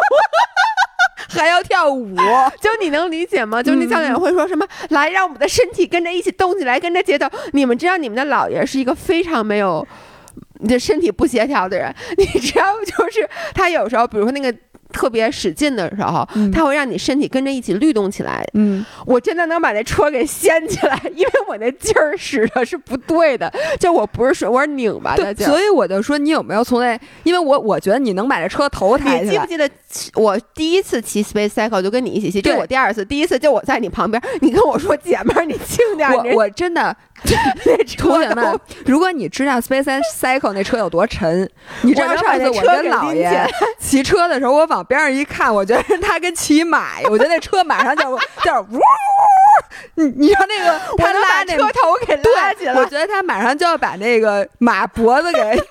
[1.31, 2.15] 还要跳舞？
[2.61, 3.63] 就你能理解吗？
[3.63, 4.67] 就那教练会说什么？
[4.91, 7.27] 来，让我们的身体跟着一起动起来，跟着节奏。
[7.53, 9.87] 你们知道，你们的姥爷是一个非常没有，
[10.69, 11.95] 这身体不协调的人。
[12.19, 14.55] 你知道，就是他有时候，比如说那个。
[14.97, 18.43] 特别使劲的时候，它会让你身体跟着一起律动起来。
[18.55, 25.47] 嗯，我真的能把那车给掀起来， 因为我那劲儿使的是不对的，就我不是说我是拧巴的劲。
[25.47, 26.99] 所以我就说，你有没有从那？
[27.25, 29.25] 因为我我觉得你能把这车头抬起来。
[29.25, 29.69] 你记不记得
[30.15, 32.41] 我第一次骑 Space Cycle 就跟你一起骑？
[32.41, 36.97] 这我第二次，第一次就我在你旁边，你跟我说：“姐们儿，你轻点。”我我真的，
[37.99, 41.47] 同学们，如果你知道 Space Cycle 那车有多沉，
[41.83, 43.47] 你知道上次我跟姥爷
[43.79, 44.86] 骑车的时候，我往。
[44.87, 48.05] 边上一看，我觉得他跟骑马，我觉得那车马上就
[48.43, 48.81] 就呜，
[49.95, 55.63] 你你让那个他拉那车头给拉起来，我觉得他马上就要把那个马脖子给。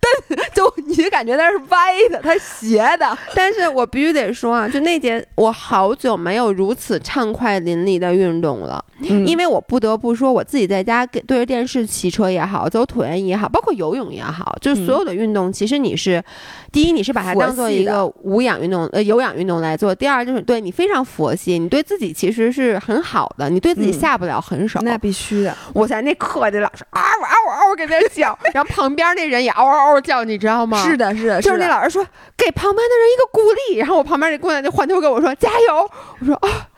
[0.54, 3.16] 就你就感觉它是歪的，它斜的。
[3.34, 8.84] 但是我必须得说啊，就那节我好久没有如此畅快淋漓的运动了。
[9.02, 16.22] 嗯，因为我不得不说，我自己在家对着电视骑车也好，走椭圆仪也好，包括游泳也好，就是所有的运动，其实你是
[16.70, 24.78] 第一，你是把它当做一个无氧运动呃有氧运动来做；第二，就是对你非常佛系，你对自己其实是很好的，你对自己下不了狠手。
[24.82, 25.56] 那必须的。
[25.72, 30.82] 我在那课的老师嗷嗷嗷给那叫，然后旁边那人也嗷嗷嗷叫，你知道吗？
[30.82, 36.68] 是的，是的，就是那老师说给旁边的人一个鼓励，然后我旁边那姑娘就换头跟我说加油，我说啊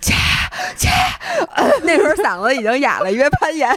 [0.00, 0.14] 加
[0.76, 0.90] 加，
[1.82, 3.76] 那时候嗓子已经哑了，因为攀岩，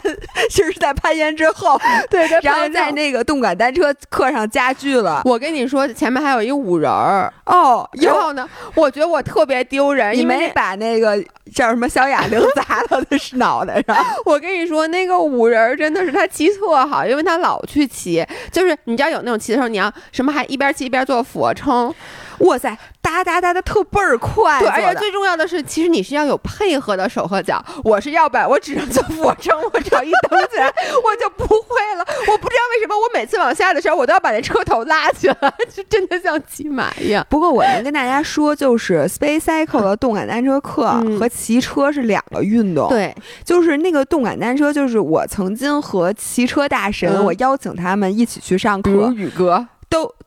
[0.50, 1.80] 其实在攀岩之后，
[2.10, 5.22] 对，然后在那个动感单车课上加剧了。
[5.24, 11.22] 我跟你说，前面还有一五人儿哦，然后呢，我觉得我特别丢人，你没把那个
[11.54, 13.96] 叫什么小哑铃砸到他脑袋上。
[14.24, 21.94] 我跟你说，那个五人儿真的是他骑特好，因为他老去骑，就是你知道有那种骑的时候，你要什么还一边骑一边做俯卧撑。
[22.40, 27.64] 哇塞，哒哒哒的特倍儿快，对，而且最重要的是，其实你是要有配合的手和脚。
[27.82, 32.06] 我是要摆我只能做俯卧撑，我只要一蹬起来，我就不会了。
[32.28, 37.26] 我不知道为什么，我每次往下的时候，我都要把那车头拉起来，就 真的像骑马一样。
[37.30, 42.88] 不过我能跟大家说，就是 Space Cycle 的动感单车课和骑车是两个运动。
[42.88, 43.14] 对，
[43.44, 49.66] 就是那个动感单车，就是我曾经和骑车大神，我邀请他们一起去上课，宇哥。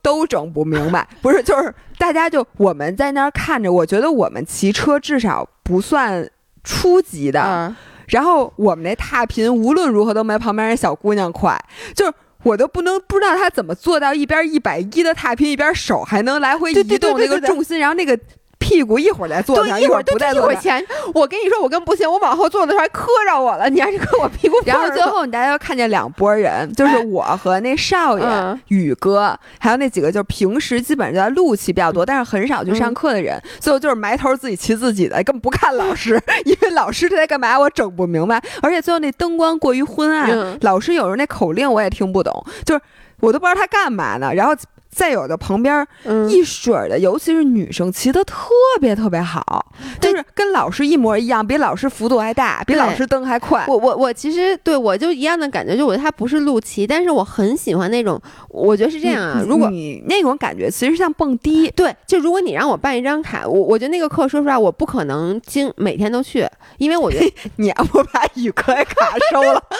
[0.01, 6.29] 都都整不明白，不是，就是大家就我们在那儿看着，我觉得我们骑车至少不算
[6.63, 7.73] 初级的，
[8.07, 11.57] 然后我们那踏频无论如何都没旁边那小姑娘快，
[11.95, 18.19] 就是我都不能不知道她怎么做到一边一百一的踏频，一边手还能来回移动那个重心，然后那个。
[18.59, 20.83] 屁股一会儿再坐上，一会儿不再坐前。
[21.13, 24.55] 我跟你说，我跟不行，我往后坐的时候还磕着我了，你还是磕我屁股。
[24.65, 33.41] 然后最后，你大家又看见两拨人，就是我和那少爷、宇哥，还有那几个就是平时基本上在路骑比较多，但是很少去上课的人。
[33.59, 38.39] 最后就是埋头自己骑自己的，根本不看老师， 因为老师他在干嘛，我整不明白。
[38.61, 42.81] 而且最后那灯光过于昏暗，老师有时候那口令我也听不懂，就是
[43.21, 44.31] 我都不知道他干嘛呢。
[44.33, 44.53] 然后。
[44.89, 45.85] 再有的旁边
[46.29, 48.49] 一水儿的，尤其是女生骑的特
[48.81, 49.65] 别特别好，
[50.01, 53.65] 就是跟老师一模一样，比老师幅度还大，比老师蹬还快。
[53.67, 58.19] 我我我其实对我就一样的感觉，就我他不是路骑，但是我很喜欢那种，
[58.49, 59.43] 我觉得是这样啊。
[59.47, 61.69] 如果你那种感觉，其实像蹦迪。
[61.71, 69.63] 对，就如果你让我办一张卡，我我觉得那个课，说实话，我不可能经每天都去，因为我觉得 你我把宇哥卡收了。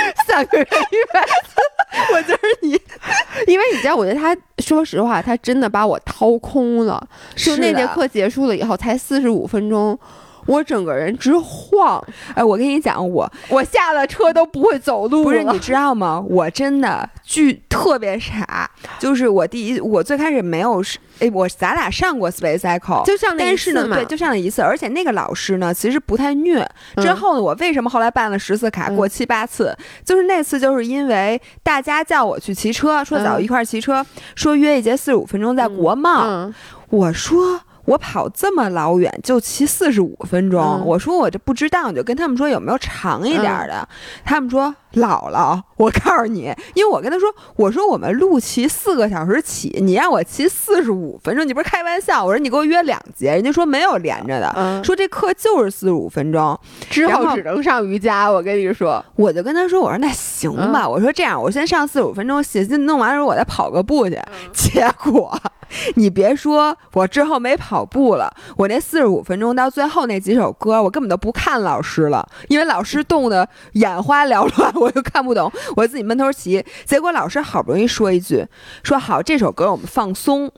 [0.26, 2.72] 三个人一百次，我就是你，
[3.46, 7.06] 因为你知道，我觉得他说实话，他真的把我掏空了。
[7.34, 9.98] 就那节课结束了以后，才四十五分钟。
[10.46, 12.02] 我整个人直晃，
[12.34, 16.22] 哎，我跟你讲，我我下了车都不会走路不是你知道吗？
[16.28, 26.66] 我真的巨特别傻，就是我第一，我最开始没有是，哎，我咱俩上过 Space Cycle，就上那一次嘛，对，就上了一次，而且那个老师呢，其实不太虐。
[26.98, 29.76] 之后呢，我为什么后来办了十次卡，过七八次？
[30.04, 36.52] 就是那次，就是因为大家叫我去骑车，说早一块骑车，说约一节四十五分钟在国贸，
[36.90, 37.60] 我说。
[37.86, 43.88] 我跑这么老远就骑四十五分钟，我说我这不知道，我就跟他们说有没有长一点的，
[44.24, 52.24] 他们说姥姥，我告诉你，因为我跟他说，我说我们路骑四个小时起，你让我骑四十五分钟，你不是开玩笑？
[52.24, 56.58] 我说你给我约两节，人家说没有连着的，说这课就是四十五分钟，
[56.90, 58.28] 之后只能上瑜伽。
[58.28, 64.18] 我跟你说，我就跟他说，我说那行吧，我说这样，我先上四十五分钟，写信弄完之后我再跑个步去。
[64.52, 65.38] 结果
[65.94, 67.75] 你别说，我之后没跑。
[67.76, 68.34] 跑步了。
[68.56, 76.64] 我那四十五分钟到最后那几首歌，我根本都不看老师了，因为老师动的眼花缭乱， 我就看不懂，我自己闷头骑。
[76.86, 78.46] 结果老师好不容易说一句，
[78.82, 80.50] 说好这首歌我们放松。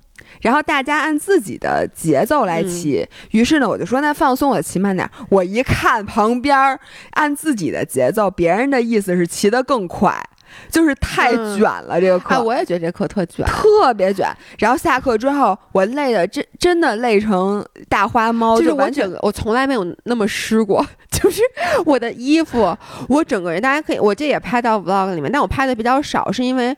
[0.42, 5.08] 然后大家按自己的节奏来骑，于是呢，我就说那放松，我骑慢点。
[5.30, 6.78] 我一看旁边
[7.12, 10.22] 按自己的节奏，别人的意思是骑得更快，
[10.70, 12.42] 就是太卷了这个课。
[12.42, 14.28] 我也觉得这课特卷，特别卷。
[14.58, 21.42] 然后下课之后，我累的真真的累成大花猫，就是完全我从来没有那么湿过， 就是
[21.84, 22.76] 我的衣服，
[23.08, 26.76] 我整个人，大家可以，我这也拍到 vlog 里面，但我拍的比较少，是因为。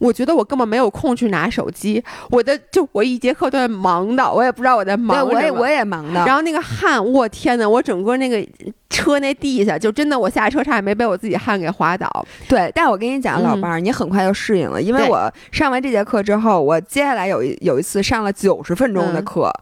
[0.00, 5.30] 我觉得我根本没有空去拿手机，我的就我一节课都在忙的，我也不知道我在忙什么。
[5.32, 6.24] 我也我也忙的。
[6.24, 8.44] 然后那个汗，我天呐，我整个那个
[8.88, 12.08] 车那地下就真的，我下车差点没被我自己汗给滑倒。
[12.48, 19.52] 对，但我跟你讲，老伴儿，你很快就适应了，因为我上完这节课之后，我接下来有一有一次上了九十分钟的课。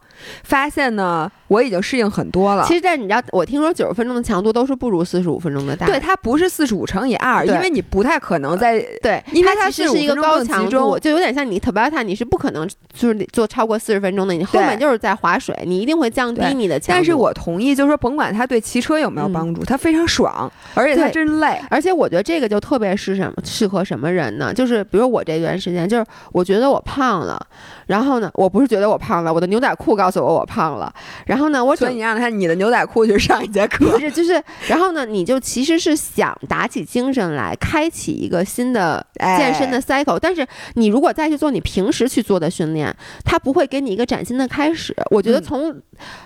[0.44, 2.64] 发现呢，我已经适应很多了。
[2.66, 5.86] 其实，但你知道，我听说九十分钟的强度都是不如四十五分钟的大。
[5.86, 14.34] 对，它不是四十五乘以二，因为你不太可能在对，因为它其实是一个高强度，就有点像你特巴塔，你是不可能就是做超过四十分钟的。
[14.34, 16.98] 你后面就是在划水，你一定会降低你的强度。
[16.98, 21.60] 但是我同意，就是说，甭管它对骑车有没有帮助，它非常爽，而且它真累。
[21.70, 24.52] 而且我觉得这个就特别是什么适合什么人呢？
[24.52, 27.40] 就是比如我这段时间，就是我觉得我胖了，
[27.86, 30.92] 然后呢，我不是觉得我胖了，我的牛仔裤告诉我我胖了。
[31.26, 39.04] 然后呢，我所以你让他你的牛仔裤去上一节课，不是就是，然后呢，你就其实是想打起精神来，开启一个新的
[39.36, 40.18] 健身的 cycle。
[40.18, 44.94] 但是你如果再去做你平时去做的训练，它不会给你一个崭新的开始。
[45.10, 45.74] 我觉得从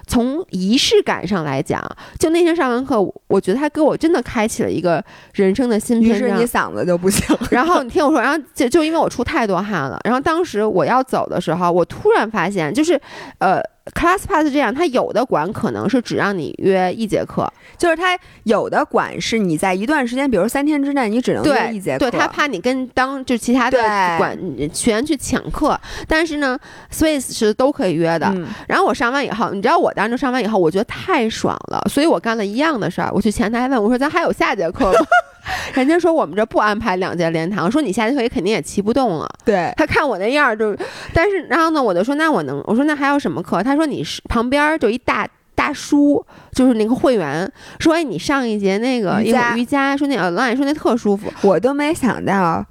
[0.07, 1.85] 从仪式感上来讲，
[2.19, 5.05] 就那天上完课，我觉得他给我真的开启了一个
[5.35, 6.29] 人生的新篇章。
[6.29, 7.37] 于是你嗓子就不行。
[7.51, 13.01] 然后你听我说，然后就就因为我出太多汗了，然后当时我要走的时候，我突然发现，就是
[13.39, 13.61] 呃。
[13.95, 22.11] ClassPass 这样，它有的馆可能是只让你约一节课，就是它有的馆是你在一段时间，比如三天之内，你只能约一节课。
[22.11, 23.79] 对，他怕你跟当就其他的
[24.19, 24.39] 馆
[24.73, 26.57] 学员去抢课，但是呢
[26.93, 28.33] ，Swiss 是都可以约的。
[28.69, 34.99] 然后我上完以后，你知道我当时上完以后，我觉得太爽了，所以我干了一样的事儿，我去前台问我说：“咱还有下节课吗？”
[35.75, 39.29] 人家说我们这不安排两节连堂，说你下节课也肯定也骑不动了。
[39.45, 40.77] 对他看我那样就，
[41.13, 43.63] 但是然后呢，我就说那我能，我说那还有什么课？
[43.63, 52.65] 他说你是旁边就一大大叔，就是那个会员，说哎你上一节那个瑜伽，瑜伽说那 online 说那特舒服，我都没想到。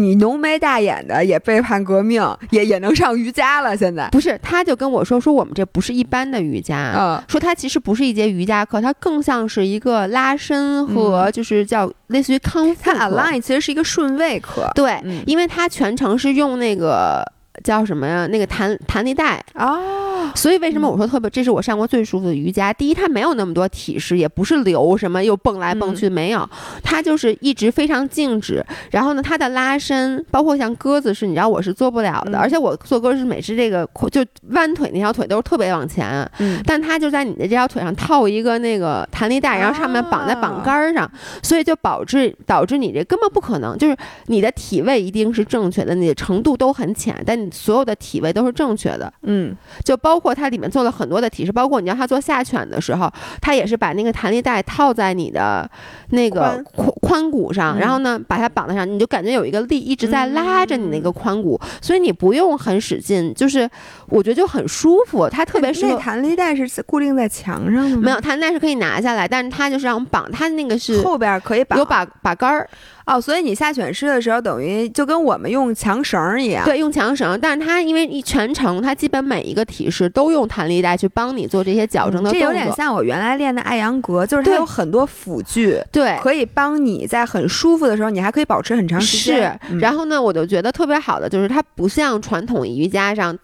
[0.00, 3.76] 你浓眉大眼的也背叛革命，也也能上瑜伽了。
[3.76, 12.80] 现在不是，他就跟我说说我们这不是一般的瑜伽，嗯，说它其实不是一节瑜伽课，它更像是一个拉伸和就是叫类似于康复。
[12.82, 17.24] 它 align 其实是一个顺位课，对，因为它全程是用那个。
[17.64, 18.24] 叫什么呀？
[18.28, 21.28] 那个弹弹力带哦，所以为什么我说特别？
[21.30, 22.72] 这是我上过最舒服的瑜伽。
[22.72, 26.48] 第一，它没有那么多体式，也不是流什么又蹦来蹦去，没有，
[26.82, 28.64] 它就是一直非常静止。
[28.90, 32.38] 然后呢，它的拉伸，包括像鸽子式，你知道我是做不了的。
[32.38, 41.10] 而且我做鸽子式，每次这个就弯腿那条腿都是特别往前，嗯，但它就在你的这条腿上套一个那个弹力带，然后上面绑在绑杆上，
[41.42, 47.50] 所以就导致导致你这根本不可能，就是你的体位一定是正确的，你的程度都很浅，但你。
[47.58, 49.54] 所有的体位都是正确的，嗯，
[49.84, 55.68] 就包括它里面做了很多的体式，包括你让它做下犬的时候，它也是把那个弹力带套在你的
[56.10, 63.68] 那个髋髋骨上，然后呢把它绑在上，你就感觉有一个力一直在拉着你那个髋骨，所以你不用很使劲，就是
[64.08, 65.28] 我觉得就很舒服。
[65.28, 68.02] 它特别是弹力带是固定在墙上的吗？
[68.02, 72.68] 没有，弹力带是可以拿下来，但是它就是让绑，它那个是后边可以绑，有把把杆儿。
[73.08, 76.64] 哦，所以你下犬式的时候，等于就跟我们用强绳一样。
[76.64, 82.40] 对，用强绳，但是它因为一全程，它基本每一个体式都用弹力带去帮你做这些矫正的动作。
[82.40, 89.58] 这有点像我原来练的艾扬格，就是它有很多辅具，对，可以帮你在很舒服的时候，你还可以保持很长时间。
[89.68, 93.34] 是，然后呢，我就觉得特别好的就是它不像传统瑜伽上。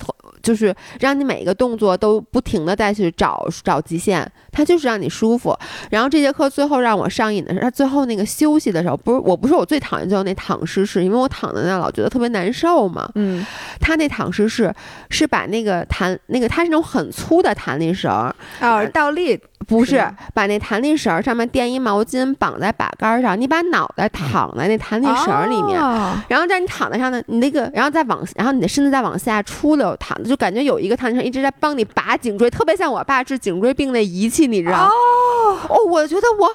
[0.44, 5.58] 就是让你每一个动作都不停的再去找找极限，它就是让你舒服。
[5.90, 13.10] 然后这节课最后让我上瘾的是，他最后那个休息的时候，不是我不是我最讨厌最后那躺尸式，因为我躺在那老觉得特别难受嘛。
[13.14, 13.44] 嗯，
[13.80, 14.72] 他那躺尸式
[15.08, 18.12] 是把那个弹那个它是那种很粗的弹力绳
[18.60, 19.40] 哦，倒立。
[19.66, 25.80] 不是把那弹力绳上面垫一毛巾绑在把杆上，你把脑袋躺在那弹力绳里面，
[26.28, 34.86] 然后在你躺在上呢，你那个，然后再往，然后你的身子再往下出溜，躺着就感觉有一个弹力绳一直在帮你拔颈椎，特别像我爸治颈椎病那仪器，你知道？
[34.86, 36.50] 哦，哦，我觉得我。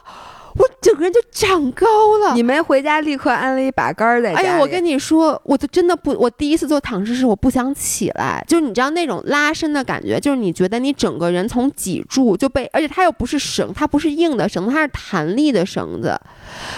[0.55, 1.85] 我整个人就长高
[2.17, 2.33] 了。
[2.33, 4.39] 你没回家立刻安了一把杆儿在家？
[4.39, 16.19] 哎呀，我跟你说，我就真的不，我第一次做躺尸是，我不想起来，就是你知道那种拉伸的感觉，就是你觉得你整个人从脊柱就被，而且它又不是绳，它不是硬的绳子，它是弹力的绳子，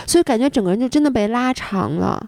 [0.06, 2.22] 所以感觉整个人就真的被拉长了。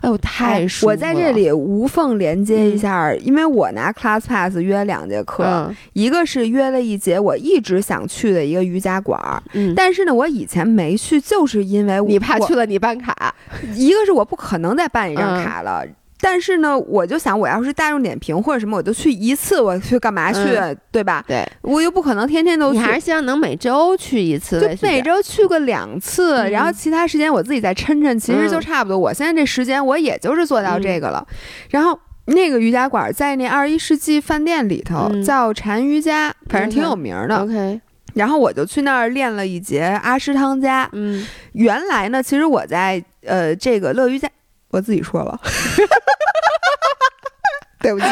[0.00, 0.92] 哎呦，太舒服了！
[0.92, 9.20] 我在这里无缝连接一下，因为我拿 Class Pass 约两节课，一个是约了一节我一直想去的一个瑜伽馆，
[9.52, 13.34] 嗯，但是呢，我以前没去，就是因为你怕去了你办卡，
[13.74, 15.84] 一个是我不可能再办一张卡了。
[16.24, 20.38] 但是呢，我就想，我要是大众点评或者什么，我就去一次，我去干嘛去，
[20.92, 21.24] 对吧？
[21.26, 22.78] 对，我又不可能天天都去。
[22.78, 28.96] 你还是希望能每周去一次，就每周去个两次，然后其他时间我自己再抻抻，其实就差不多。
[28.96, 31.26] 我现在这时间，我也就是做到这个了。
[31.70, 37.38] 然后那个瑜伽馆在那二十一世纪饭店里头，叫禅瑜伽，反正挺有名的。
[37.38, 37.80] OK，
[38.14, 40.88] 然后我就去那儿练了一节阿诗汤加。
[40.92, 44.30] 嗯，原来呢，其实我在呃这个乐瑜伽。
[44.72, 45.38] 我自己说了，
[47.78, 48.06] 对不起，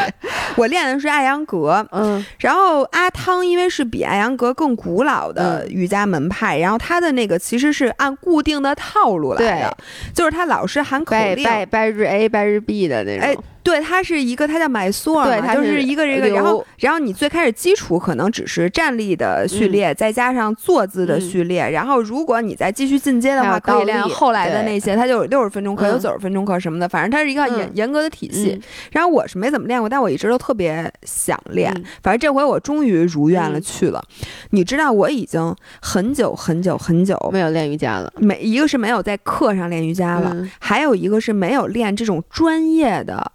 [0.57, 9.77] 我练的是艾扬格，嗯，然后阿汤因为是比艾扬格更古老的瑜伽门派，然后他的那个其实是按固定的套路来的，
[10.15, 13.43] 就是他老是喊口令，拜拜日 A 拜日 B 的那种。
[13.71, 28.61] 对，它是一个，它叫买梭，对，它就是一个这个，然后，然后你最开始基础可能只是站立的序列，再加上坐姿的序列，然后如果你再继续进阶的话，可以练后来的那些，它就有六十分钟课，有九十分钟课什么的，反正它是一个严严格的体系。
[28.91, 34.03] 然后我是没怎么练过，但我一直都特别想练，反正这回我终于如愿了去了。
[34.51, 43.31] 你知道我已经很久很久很久没有练瑜伽了，没一个是没有在课上练瑜伽了，还有一个是没有练这种专业的。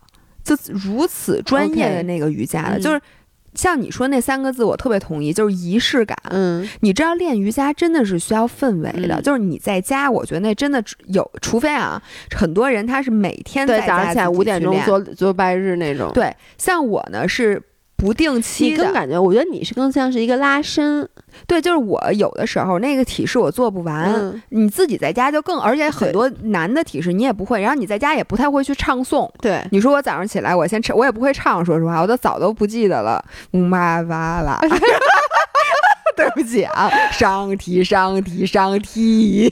[0.45, 3.01] 就如此专业的那个瑜伽的，就是
[3.55, 6.17] 像你说那三个字，我特别同意，就是仪式感。
[6.29, 12.01] 嗯，你知道练瑜伽真的是需要氛围的，就是你在家，我觉得那真的有，除非啊，
[12.33, 16.11] 很多人他是每天在早上起来五点钟做做拜日那种。
[16.13, 17.61] 对，像我呢是。
[17.97, 21.07] 不定期的，更感觉，我觉得你是更像是一个拉伸，
[21.47, 33.23] 对，就是我有的时候那个体式我做不完，你自己在家就更，而且很多难的体式你也不会，然后你在家也不太会去唱诵，对，你说我早上起来我先唱，我也不会唱，说实话，我都早都不记得了，
[33.53, 34.59] 嗯哇哇啦。
[36.17, 39.51] 对不起啊，上提上提上提，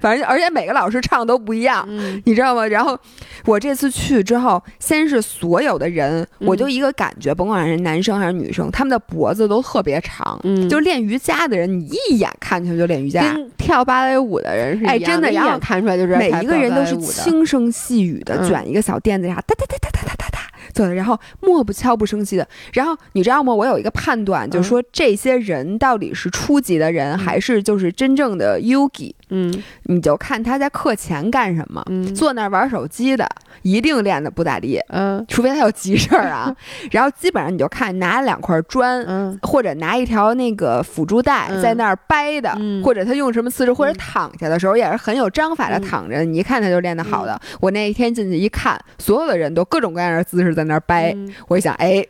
[0.00, 1.86] 反正而且每个老师唱都不一样，
[2.24, 2.66] 你知道吗？
[2.66, 2.98] 然后
[3.44, 10.38] 我这次去之后，先是所有的人，我就一个感觉，甭管是男生还是女生，他们的脖子都特别长，
[10.68, 20.38] 就练瑜伽的人，你一眼看去就练瑜伽，跟跳芭蕾舞的人是哎，真的，一眼看出来就是每一个人都是轻声细语的卷一个小垫子啥，哒哒哒哒哒哒哒哒。
[20.74, 23.54] 对，然后默不悄不声息的，然后你知道吗？
[23.54, 29.14] 我有一个判断，就是说这些人到底是初级的人，还是就是真正的 yogi。
[29.34, 33.28] 嗯，你就看他在课前干什么，坐那儿玩手机的，
[33.62, 36.54] 一定练的不咋地，嗯，除非他有急事儿啊。
[36.92, 47.40] 然后基本上你就看拿两块砖，嗯，或者拿一条那个辅助带在那儿掰的，或者他用什么姿势，或者躺下的时候也是很有章法的躺着，你一看他就练得好的。
[47.60, 51.16] 我那一天进去一看，所有的人都各种各样的姿势在那儿掰，
[51.48, 52.06] 我一想，哎。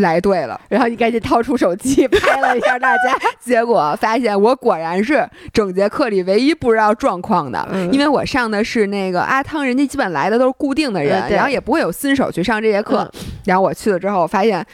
[0.00, 13.10] 来对了，然后你赶紧掏出手机拍了一下大家， 结果发现我果然是整节课里唯一不知道状况的，因为我上的是那个阿汤，人家基本来的都是固定的人，然后也不会有新手去上这节课。
[13.44, 14.64] 然后我去了之后，发现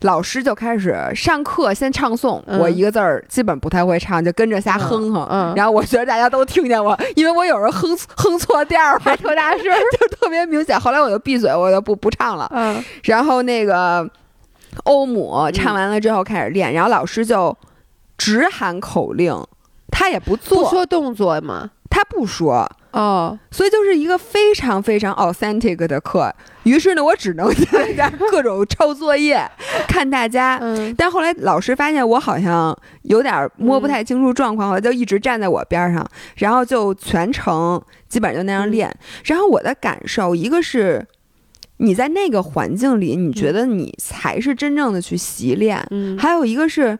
[0.00, 5.54] 老师就开始上课，先唱诵，我一个字儿基本不太会唱，就跟着瞎哼哼。
[5.54, 9.62] 然后我觉得大家都听见我，因为我有时候哼哼错调儿， 还特大声，
[10.00, 10.78] 就特别明显。
[10.80, 12.50] 后来我就闭嘴，我就不不唱了。
[12.54, 14.08] 嗯，然后那个。
[14.84, 17.56] 欧姆唱完了之后开始练，然后老师就
[18.16, 19.34] 只喊口令，
[19.90, 21.70] 他也不做，不说动作吗？
[21.90, 26.34] 他不说哦，所以就是一个非常非常 authentic 的课。
[26.62, 29.46] 于是呢，我只能在家各种抄作业，
[29.86, 30.58] 看大家。
[30.96, 36.06] 但后来老师发现我好像有点摸不太清楚状况，我就一直站在我边上，
[36.36, 38.90] 然后就全程基本上就那样练。
[39.24, 41.06] 然后我的感受，一个是。
[41.82, 45.84] 你在那个环境里，你觉得你才是真正的去习练。
[45.90, 46.96] 嗯，还有一个是，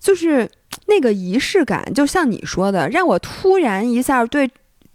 [0.00, 0.48] 就是
[0.86, 4.50] 那个仪式感，就像你说的，让我突然一下对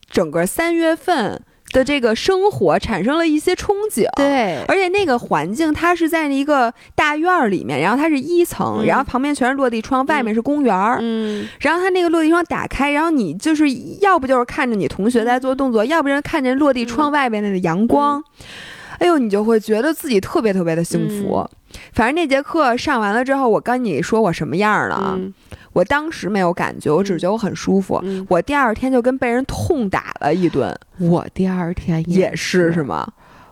[0.10, 1.42] 整个三月份
[1.72, 4.06] 的这个生活产生了一些憧憬。
[4.18, 11.00] 对，而且那个环境它是在一个大院儿里面，然后它是一层，然后旁边全是落地窗，外面是公园儿。
[11.02, 13.66] 嗯，然后它那个落地窗打开，然后你就是
[14.02, 18.22] 要不就是看着你同学在做动作，要不然看见落地窗外边那个阳光。
[19.00, 21.48] 哎呦，你就会觉得自己特别特别的幸福。
[21.94, 25.20] 反正那节课上完了之后，我跟你说我什么样了啊？
[25.74, 28.04] 我当时没有感觉，我只觉得我很舒服。
[28.30, 30.76] 我第二天就跟被人痛打了一顿。
[31.00, 33.08] 我第二天也是是吗？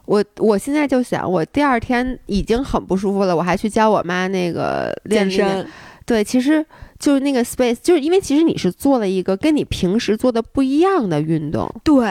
[0.06, 5.68] 我我现在就想，我第二天已经很不舒服了，我还去教我妈那个健身。
[6.06, 6.66] 对，其实。
[6.98, 11.70] 就是那个 space，就是因为其实你是做了一个跟你平时做的不一样的运动。
[11.84, 12.08] 对，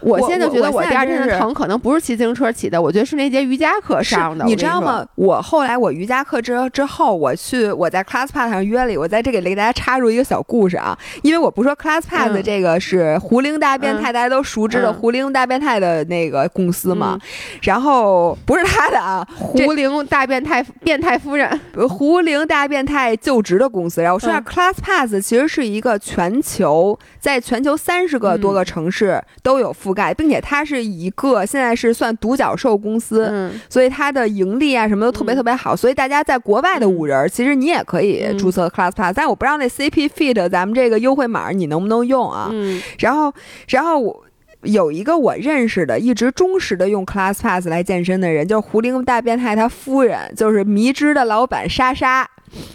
[0.00, 4.44] 我现在就觉得我第二天的疼可能不是骑自行车起的，我觉得是那节瑜伽课上的。
[4.46, 5.06] 你知道吗？
[5.14, 17.18] 我后来我瑜伽课之之后，我去我在 ClassPass 上约了，我在这里给大家插入一个小故事啊，因为我不说 ClassPass 这个是胡灵大变态，大家都熟知的胡灵大变态的那个公司嘛，
[17.62, 21.60] 然后不是他的啊，胡灵大变态变态夫人，
[21.90, 24.13] 胡灵大变态就职的公司，然后。
[24.14, 35.74] 我说下，ClassPass 其实是一个全球，在全球三十个多个城市都有覆盖，并且它是一个现在是算独角兽公司，所以它的盈利啊什么都特别特别好。
[35.74, 42.50] 所以大家在国外的五人，其实你也可以注册 ClassPass，但我不知道那 CP Feed 咱们这个优惠码你能不能用啊？
[42.98, 43.34] 然后，
[43.68, 44.24] 然后我
[44.62, 52.30] 有一个我认识的一直忠实的用 ClassPass 来健身的人，就是胡灵大变态他夫人，就是迷之的老板莎莎。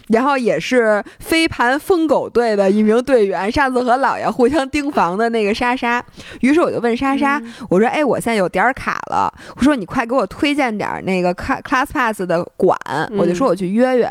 [0.08, 6.04] 然后也是飞盘疯狗队的一名队员，上次和姥爷互相盯防的那个莎莎。
[6.40, 12.76] 于是我就问莎莎，我说：“哎，我现在有点卡了，我说你快给我推荐点那个 ClassPass 的馆，
[13.16, 14.10] 我就说我去约约。”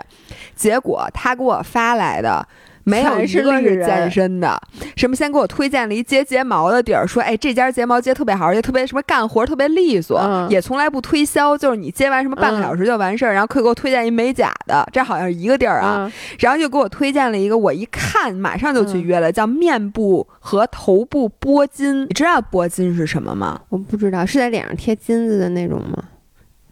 [0.55, 2.47] 结果他给我发来的。
[2.90, 4.60] 没有一个是健身的，
[4.96, 23.62] 什么先给我推荐了一接睫毛的地儿，说哎这家睫毛接特别好，而且特别什么干活特别利索，也从来不推销，就是你接完什么半个小时就完事儿，然后可以给我推荐一美甲的，这好像是一个地儿啊，然后又给我推荐了一个，我一看马上就去约了，叫面部和头部拨筋，你知道拨筋是什么吗？
[23.70, 26.04] 我不知道，是在脸上贴金子的那种吗？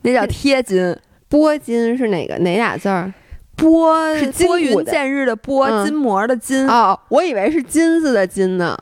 [0.02, 0.96] 那叫贴金，
[1.28, 3.14] 拨金是哪个哪俩字儿？
[3.58, 8.78] 拨是拨云见日的拨，筋膜的筋哦，我以为是金子的金呢，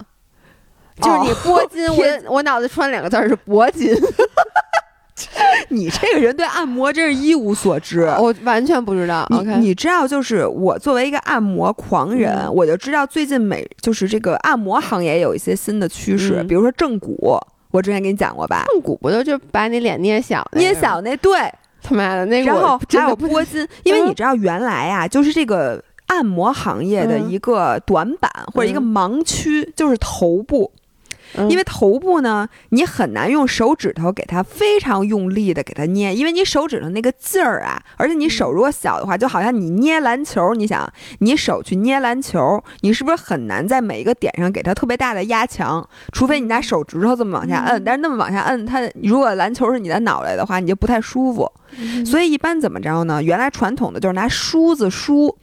[1.01, 1.87] 就是你拨筋，
[2.27, 3.95] 我我脑子出来两个字是铂金。
[5.69, 9.25] 你这个人对按摩真是一无所知，我完全不知道。
[9.29, 17.39] 你你知道，就是我作为一个按摩狂人，我就知道最近美就是这个按摩行业有一些新的趋势，比如说正骨，
[17.71, 18.65] 我之前给你讲过吧？
[18.67, 21.31] 正骨不就就把你脸捏小，捏小那对。
[21.85, 30.71] 他妈的，那个，然后还有拨筋，因为你知道原来啊，就是这个按摩行业的一个短板或者一个盲区，就是头部。
[31.49, 45.87] 因为头部呢，你很难用手指头给它非常用力的给它捏，因为你手指头那个劲儿啊，而且你手如果小的话，就好像你捏篮球，你想你手去捏篮球，你是不是很难在每一个点上给它特别大的压强？
[46.11, 51.51] 除非你拿手指头这么往下摁，但是那么往下摁，它如果篮球是你的脑袋的话，你就不太舒服。
[52.05, 53.21] 所以一般怎么着呢？
[53.21, 55.35] 原来传统的就是拿梳子梳，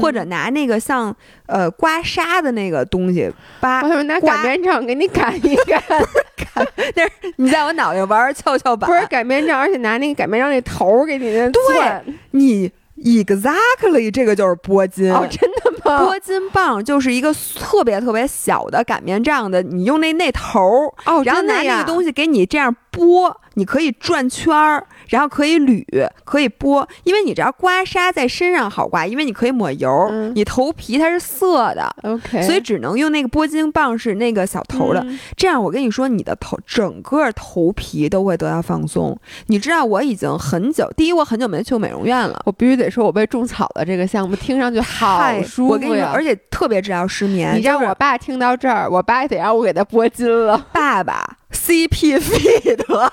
[0.00, 1.14] 或者拿那个像
[1.46, 3.82] 呃刮痧的那个东西刮。
[3.82, 5.82] 我拿擀面杖给你擀一擀。
[6.36, 8.88] 擀，但是你在我脑袋玩跷跷板。
[8.88, 15.12] 不是擀面杖，而且拿那个擀面杖那头给你那对，你 exactly 这个就是拨筋。
[15.12, 15.98] 哦，真的吗？
[16.04, 24.86] 拨筋棒就是一个特别特别小的擀面杖的，你用那那头哦，然后拿那个东西给你这样拨，你可以转圈儿。
[25.08, 25.84] 然后可以捋，
[26.24, 35.04] 可以拨，因为你只要刮痧在身上好刮，因为你可以抹油，你头皮它是涩的，OK，所以只能用那个拨筋棒是那个小头的，
[35.36, 39.18] 这样我跟你说，你的头整个头皮都会得到放松。
[39.46, 47.56] 你知道我已经很久，第一我很久没去过美容院了，我必须得说，我被种草了这个项目，听上去好舒服呀，而且特别治疗失眠。
[47.56, 51.36] 你让我爸听到这儿，我爸得让我给他拨筋了，爸爸。
[51.54, 53.10] CP feed，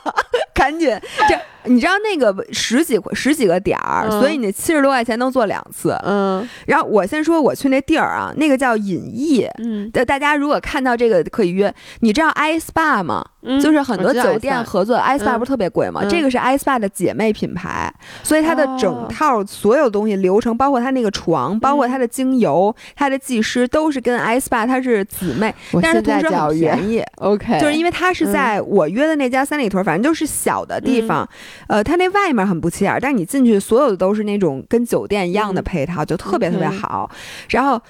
[0.52, 0.90] 赶紧
[1.30, 5.98] 这，你知道那个十几十几个点儿，所以你七十多块钱能做两次。
[6.04, 9.48] 嗯，然后我先说我去那地儿啊，那个叫隐逸。
[9.64, 11.74] 嗯，大家如果看到这个可以约。
[12.00, 13.24] 你知道 iSpa 吗？
[13.62, 16.04] 就是很多酒店合作，iSpa 不是特别贵吗？
[16.08, 17.92] 这个是 iSpa 的姐妹品牌，
[18.24, 27.04] 所以它的整套所有东西流程，包括它那个床，包括它的精油，它的技师都是跟 iSpa 它是姊妹，但是同时很便宜。
[27.16, 31.28] OK，就是因为它是在我约的那家三里屯，反正就是小的地方，
[31.68, 37.10] 呃，它那外面很不起眼，但是你进去所有的都是那种跟酒店一样的配套，就特别特别好。
[37.50, 37.82] 然后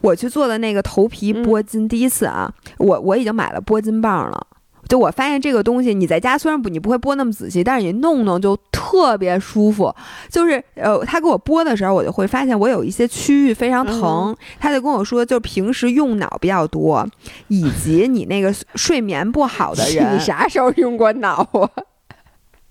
[0.00, 4.46] 我去做的那个头皮拨筋，第一次啊，我我已经买了拨筋棒了。
[4.88, 9.94] 就我发现这个东西，你在家虽然不你不会拨那么仔细，但是你弄弄就特别舒服。
[10.30, 14.36] 就是呃，他给我拨的时候，我就会发现我有一些区域非常疼。
[14.58, 17.06] 他就跟我说，就平时用脑比较多，
[17.48, 21.70] 以及你那个睡眠不好的人，你啥时候用过脑啊？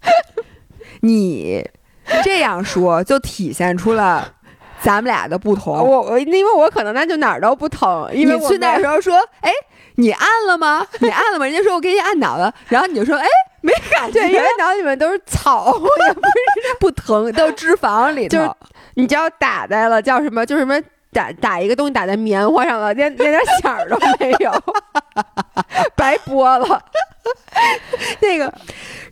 [1.02, 1.68] 你
[2.23, 4.34] 这样说就体现出了。
[4.81, 5.73] 咱们俩的不同。
[5.77, 9.49] 我我因为我可能那就哪儿都不疼，因为你去那时候说，哎，
[9.95, 10.86] 你按了吗？
[10.99, 11.45] 你按了吗？
[11.45, 13.26] 人家说我给你按脑了，然后你就说，哎，
[13.61, 15.74] 没感觉，因为脑里面都是草，
[16.07, 18.38] 也不是 不疼，都是脂肪里头。
[18.38, 18.52] 就是
[18.95, 20.45] 你只要打在了，叫什么？
[20.45, 20.80] 就什么
[21.14, 24.52] 打打一个东西打在棉花上了，连连点响儿都没有，
[25.95, 26.84] 白播了。
[28.19, 28.53] 那个，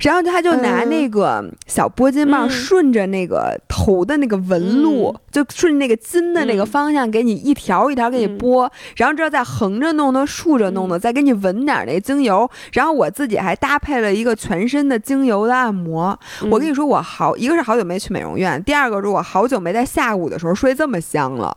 [0.02, 12.50] 然后他就拿那个小拨筋棒，顺着那个头的那个纹路，就顺着那个筋的那个方向，给你一条一条给你拨，然后之后再横着弄的，竖着弄的，再给你纹点那精油。
[12.74, 16.20] 然后我自己还搭配了一个全身的精油的按摩。
[16.50, 21.56] 我跟你说，我好一个是好久没去美容院，第二个是我好久没在下午的时候睡这么香了。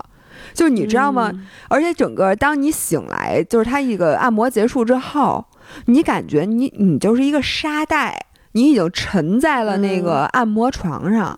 [0.55, 1.31] 就是你知道吗？
[1.69, 5.45] 而且整个当你醒来，就是他一个按摩结束之后。
[5.87, 11.37] 你感觉你你就是一个沙袋，你已经沉在了那个按摩床上，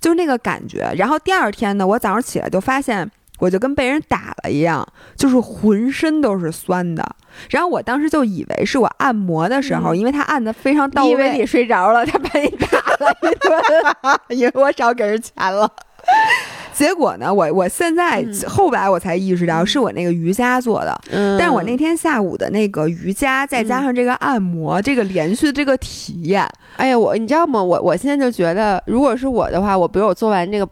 [0.00, 0.92] 就是那个感觉。
[0.96, 3.08] 然后第二天呢，我早上起来就发现，
[3.38, 7.16] 我就跟被人打了一样，就是浑身都是酸的。
[7.50, 15.70] 然后我当时就以为是我按摩的时候，因为他按的非常到位，以为你睡着了，他把你打了一顿， 因为我少给人钱了。
[16.72, 17.32] 结果呢？
[17.32, 21.00] 我我现在后来我才意识到是我那个瑜伽做的，
[21.38, 27.62] 但是我那天下午的那个瑜伽再加上这个按摩，这个连续的这个体验，哎呀，我你知道吗？
[27.62, 30.66] 我我现在就觉得，如果是我的话，我比如我做完这个。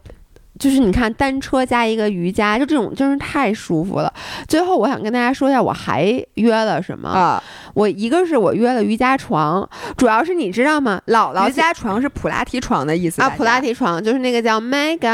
[0.61, 4.13] 就是你看单车加一个瑜伽，就这种真是太舒服了。
[4.47, 7.43] 最后我想跟大家说一下，我还约了什么啊？
[7.73, 9.67] 我一个是我约了瑜伽床，
[9.97, 11.01] 主要是你知道吗？
[11.07, 15.07] 姥姥瑜伽床是普拉提床的意思啊，普拉提床就是那个叫 Mega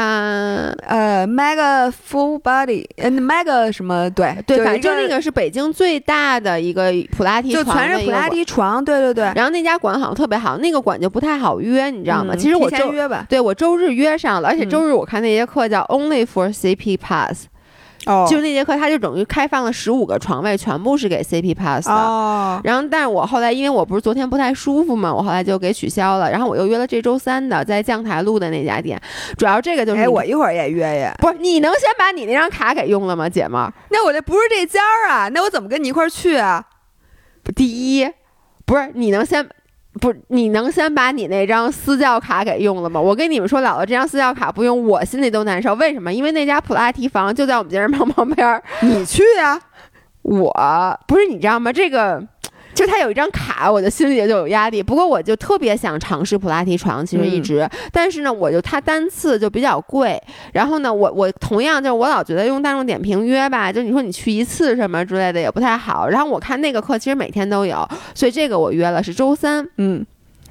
[0.86, 9.32] 呃 Mega Full Body，呃 Mega 什么对对，反正那个是北京最大的一个普拉提床，就全是普拉提床，对对对。
[9.34, 12.36] 然后那家馆好像特别好，那个馆就不太好约，你知道吗？
[12.36, 15.37] 其实我周约吧，对我周日约上了，而且周日我看那。
[15.38, 17.46] 节课叫 Only for CP Pass，
[18.06, 21.94] 哦，就那节课，他就等于开放了十五个床位，全部是给 CP Pass 的。
[21.94, 26.28] 哦，然后，但是我后来因为我不是昨天不太舒服嘛，我后来就给取消了。
[26.28, 29.00] 然后我又约了这周三的，在将台路的那家店。
[29.36, 31.14] 主要这个就是，哎，我一会儿也约呀。
[31.18, 33.72] 不是，你能先把你那张卡给用了吗，姐们儿？
[33.90, 36.64] 那我这不是这家啊，那我怎么跟你一块儿去啊？
[37.54, 37.64] 第
[37.96, 38.10] 一，
[38.66, 39.48] 不是你能先。
[40.00, 43.00] 不，你能先把你那张私教卡给用了吗？
[43.00, 45.74] 我跟你们说，姥姥这张私教卡不用，我心里都难受。
[45.74, 46.12] 为什么？
[46.12, 48.62] 因为那家普拉提房就在我们健身房旁边儿。
[48.82, 49.60] 你去呀？
[50.22, 51.72] 我不是，你知道吗？
[51.72, 52.22] 这个。
[52.78, 54.80] 就他有一张卡，我的心里就有压力。
[54.80, 57.68] 不过我就特别想尝试普拉提床，其实一直。
[57.90, 60.16] 但是呢，我就它单次就比较贵。
[60.52, 66.08] 然后呢，我我同样就是我老觉得用大众点评约吧，就你说你去一次什么之类的也不太好。
[66.08, 67.84] 然后我看那个课其实每天都有，
[68.14, 69.68] 所以这个我约了是周三。
[69.78, 70.06] 嗯。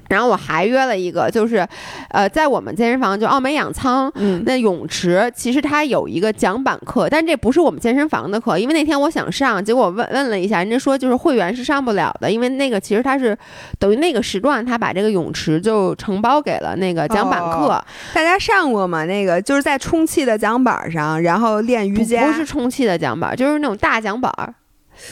[0.08, 1.66] 然后我还约了一个，就是，
[2.10, 13.36] 呃，在我们健身房就奥美养仓，嗯，那泳池其实它有一个桨板课，但这不是我们健身房的课，因为那天我想上，结果问问了一下，人家说就是会员是上不了的，因为那个其实它是
[13.78, 17.84] 等于那个时段他把这个泳池就承包给了那个桨板课。
[18.14, 19.04] 大家上过吗？
[19.04, 24.32] 那个就是在充气的桨板上，然后练瑜伽，不是充气的桨板，就是那种大桨板。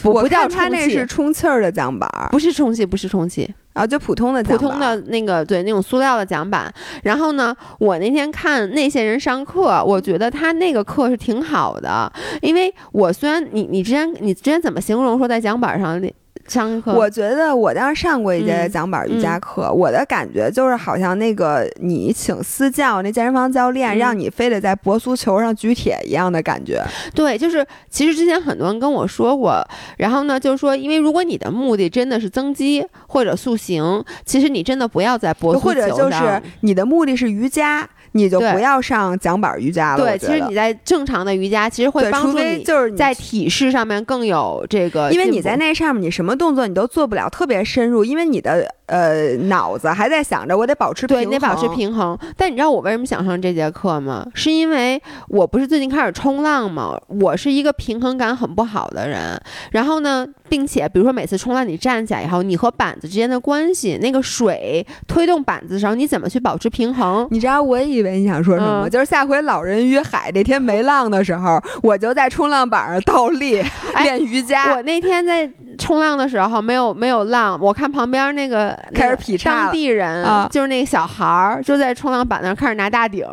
[0.01, 3.49] 不不叫它那是充气儿的桨板，不是充气，不是充气。
[3.77, 6.73] 啊，就普通的普通的那个对那种塑料的讲板。
[7.03, 16.01] 然后呢，我那天看那些人上课，我觉得他那个课是挺好的，因为我虽然你你之前你之前怎么形容说在讲板上？
[16.47, 26.81] 上课，我觉得我当时上过一节桨板瑜伽课，我的感觉就是好像那个你请私教那健身房教练让你非得在博苏球上举铁一样的感觉。
[27.13, 29.61] 对，就是其实之前很多人跟我说过，
[29.97, 35.83] 然后呢，就是说，因为如果你的目的真的是增肌或者塑形，其实你真的不要在博苏球上。
[35.83, 37.87] 或者就是你的目的是瑜伽。
[38.13, 40.03] 你就不要上桨板瑜伽了。
[40.03, 45.11] 对，其实你在正常的瑜伽，其实会帮助你就是在体式上面更有这个。
[45.11, 52.17] 因为你在那上面，你什么动作你都做不了特别深入，因为你的呃脑子还在想着我得保持对，你得保持平衡。
[52.35, 54.25] 但你知道我为什么想上这节课吗？
[54.33, 56.99] 是因为我不是最近开始冲浪吗？
[57.07, 59.39] 我是一个平衡感很不好的人。
[59.71, 67.27] 然后呢，并且比如说每次冲浪，你站起来以后，你和板子之间的关系，那个水推动板子的时候，你怎么去保持平衡？
[67.31, 68.17] 你知道我以为。
[68.17, 68.89] 你想说什么？
[68.89, 73.61] 就是下回老人与海那天没浪的时候，我就在冲浪板上倒立
[74.01, 74.73] 练瑜伽。
[74.73, 75.47] 我那天在
[75.77, 83.23] 冲浪的时候没有没有浪，我看旁边那个开始劈叉，当地人就是那个小孩儿就在冲浪板那儿开始拿大顶。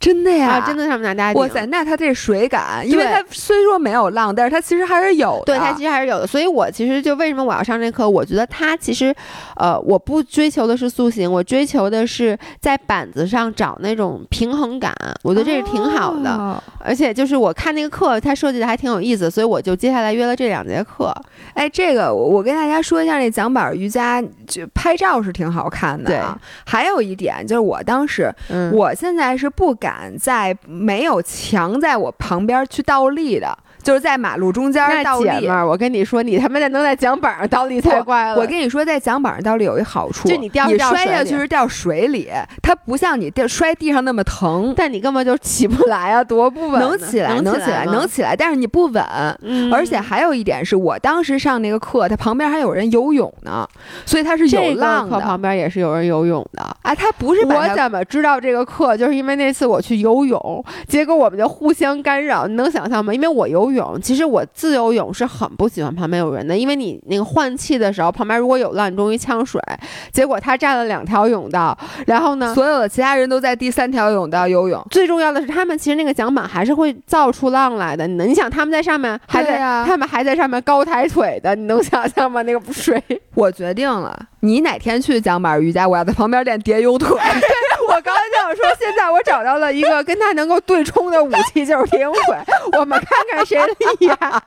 [0.00, 1.42] 真的呀，真的上面拿大顶。
[1.42, 5.52] 哇塞，那它这水感，因为它虽说没有浪，但是它其实还是有的。
[5.52, 6.26] 对，它其实还是有的。
[6.26, 8.08] 所以我其实就为什么我要上这课？
[8.08, 9.14] 我觉得它其实，
[9.56, 14.94] 呃，我不追求的是塑形，我追求的是在板子上找那种平衡感。
[15.22, 16.62] 我觉得这是挺好的。
[16.82, 21.14] 而且就是我看那个课，它设计的还挺有意思，所以我就接下来约了这两节课。
[21.52, 26.08] 哎，这个我我跟大家说一下，那桨板瑜伽就拍照是挺好看的。
[26.08, 26.18] 对，
[26.64, 28.34] 还有一点就是我当时，
[28.72, 33.58] 我现在是不敢敢在没有墙在我旁边去倒立的。
[33.82, 38.36] 就是在马路中间倒立，我跟你说，你他妈的能在桨板上倒立才怪了。
[38.36, 42.28] 我跟你说，在桨板上倒立有一好处，就你掉你摔下去是掉水里，
[42.62, 44.74] 它不像你掉摔地上那么疼。
[44.76, 46.80] 但你根本就起不来啊，多不稳。
[46.80, 49.02] 能起来，能起来，能起来，但是你不稳。
[49.72, 53.66] 而且还有一点是我当时上那个课，它旁边还有人游泳呢，
[54.04, 55.20] 所以它是有浪的。
[55.20, 58.96] 旁边也是有人游泳的啊，他不是我怎么知道这个课？
[58.96, 62.46] 就是因为那次我去游泳，结果我们就互相干扰。
[62.46, 63.14] 你能想象吗？
[63.14, 64.44] 因为我游泳，其实我。
[64.52, 69.58] 自由泳是很不喜欢旁边有人的，因为你那个换气的时候，旁边如果有浪，你容易呛水。
[70.12, 71.76] 结果他占了两条泳道，
[72.06, 74.84] 然后呢，所有的其他人都在第三条泳道游泳。
[74.90, 78.06] 最重要的是，他们其实那个桨板还是会造出浪来的。
[78.06, 82.42] 你你想，他们在上面还在，他们还在上面高抬腿的，你能想象吗？
[82.42, 83.02] 那个水，
[83.34, 87.16] 我决定了，你哪天去桨板瑜伽，我要在旁边练蝶泳腿。
[87.90, 92.36] 我刚才就想说，现在我找到了一个跟他能够对冲的武器，就是蝶泳腿。
[92.78, 93.60] 我们看看谁
[93.98, 94.40] 厉害。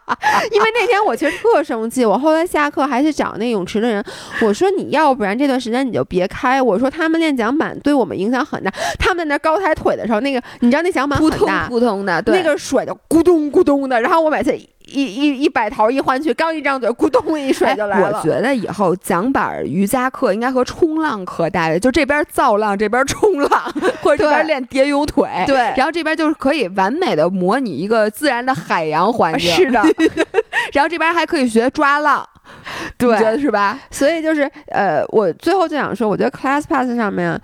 [0.51, 4.03] 因为那天我其实特生气，我后来下课还去找那泳池的人，
[4.41, 6.61] 我说你要不然这段时间你就别开。
[6.61, 8.71] 我说他们练桨板对我们影响很大。
[8.97, 13.99] 他们在那高抬腿的时候，那个你知道那桨板很大，扑通的，那个水就咕咚咕咚的。
[14.01, 14.57] 然后我每次。
[14.85, 18.17] 一一一百头一换去，刚一张嘴，咕咚一甩就来了。
[18.17, 25.27] 我觉得以后桨板瑜伽课应该和冲浪课搭的，就这边造浪，这边冲浪， 或者这边练蝶泳腿。
[25.47, 29.51] 对，然后这边就是可以完美的模拟一个自然的海洋环境。
[29.51, 29.81] 是的，
[30.73, 32.27] 然后这边还可以学抓浪，
[32.97, 33.79] 对，觉得是吧？
[33.89, 37.39] 所以就是呃，我最后就想说，我觉得 ClassPass 上面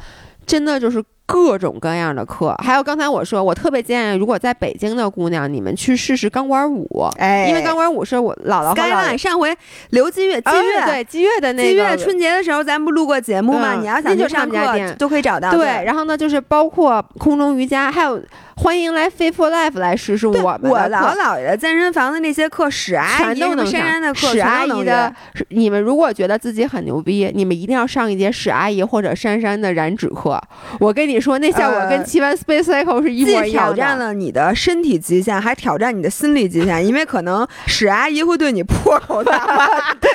[0.45, 1.03] 真的就是。
[1.31, 9.55] 各种各样的课，还有刚才我说，我特别建议，如果在北京的姑娘，你们去试试钢管舞，哎，因为钢管舞是我姥姥和姥姥上回
[9.91, 13.75] 刘金月，金月对金月的那个金月春节的时候，咱不录过节目吗？
[13.75, 14.57] 你要想去上课
[14.97, 15.51] 都可以找到。
[15.51, 18.19] 对，然后呢，就是包括空中瑜伽，还有。
[18.61, 25.15] 欢迎来 Fit for Life 来试试我们我姥姥爷的健身房的那些课，史阿姨的珊珊的课，史阿姨的。
[25.47, 30.37] 你们如果觉得自己很牛逼，你们一定要上一节史阿姨或者珊珊的燃脂课。
[30.81, 33.73] 我跟你说，那效果跟骑完 Space Cycle 是一模一样的。
[33.73, 39.67] 挑战了你的身体极限，还挑战你的心理极限，因为可能史阿姨会对你破口大骂。
[39.99, 40.09] 对。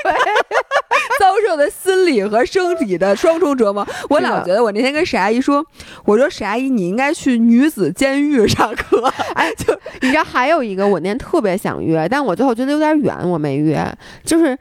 [1.18, 5.64] 遭受的心理和生理的双重折磨，我老觉得我那天跟史阿姨说，
[6.04, 9.04] 我说史阿姨你应该去女子监狱上课。
[9.34, 13.86] 哎，就你知道还有一个我那天特别想约，但我最后觉得有点远，我没约，
[14.24, 14.56] 就是。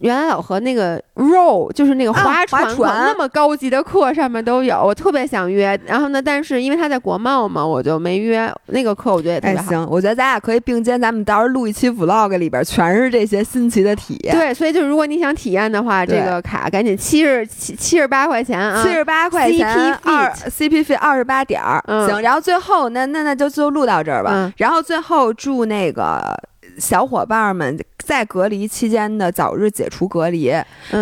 [0.00, 5.78] 原来老和那个 row 就是那个划船那么高级的课上面都有，我特别想约。
[5.86, 9.14] 然后呢，但是因为他在国贸嘛，我就没约那个课。
[9.14, 9.68] 我觉得也特别好。
[9.70, 14.36] 行，我觉得咱俩可以并肩，咱们到时候录一期 vlog，里边全是这些新奇的体验。
[14.36, 21.82] 对，所以就如果你想体验的话，这个卡赶紧七十七七十八块钱啊，七十八块钱二 CP 费二十八点儿。
[22.06, 24.52] 行，然后最后那那那就就录到这儿吧。
[24.58, 26.38] 然后最后祝那个。
[26.78, 30.52] 小伙伴们在隔离期间的早日解除隔离，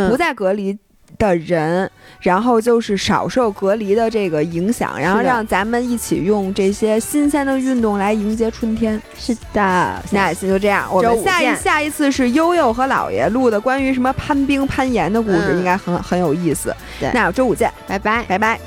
[0.09, 0.77] 不在隔离
[1.19, 1.91] 的人，
[2.21, 9.01] 然后就是少受隔离的这个影响，然后让咱们一起用这些新鲜的运动来迎接春天。
[9.17, 16.75] 是的，那次就这样，我们下一下一次是悠悠和姥爷录的关于什么攀冰攀岩的故事，应该很很有意思。
[16.99, 18.59] 对，那周五见，拜拜，拜拜。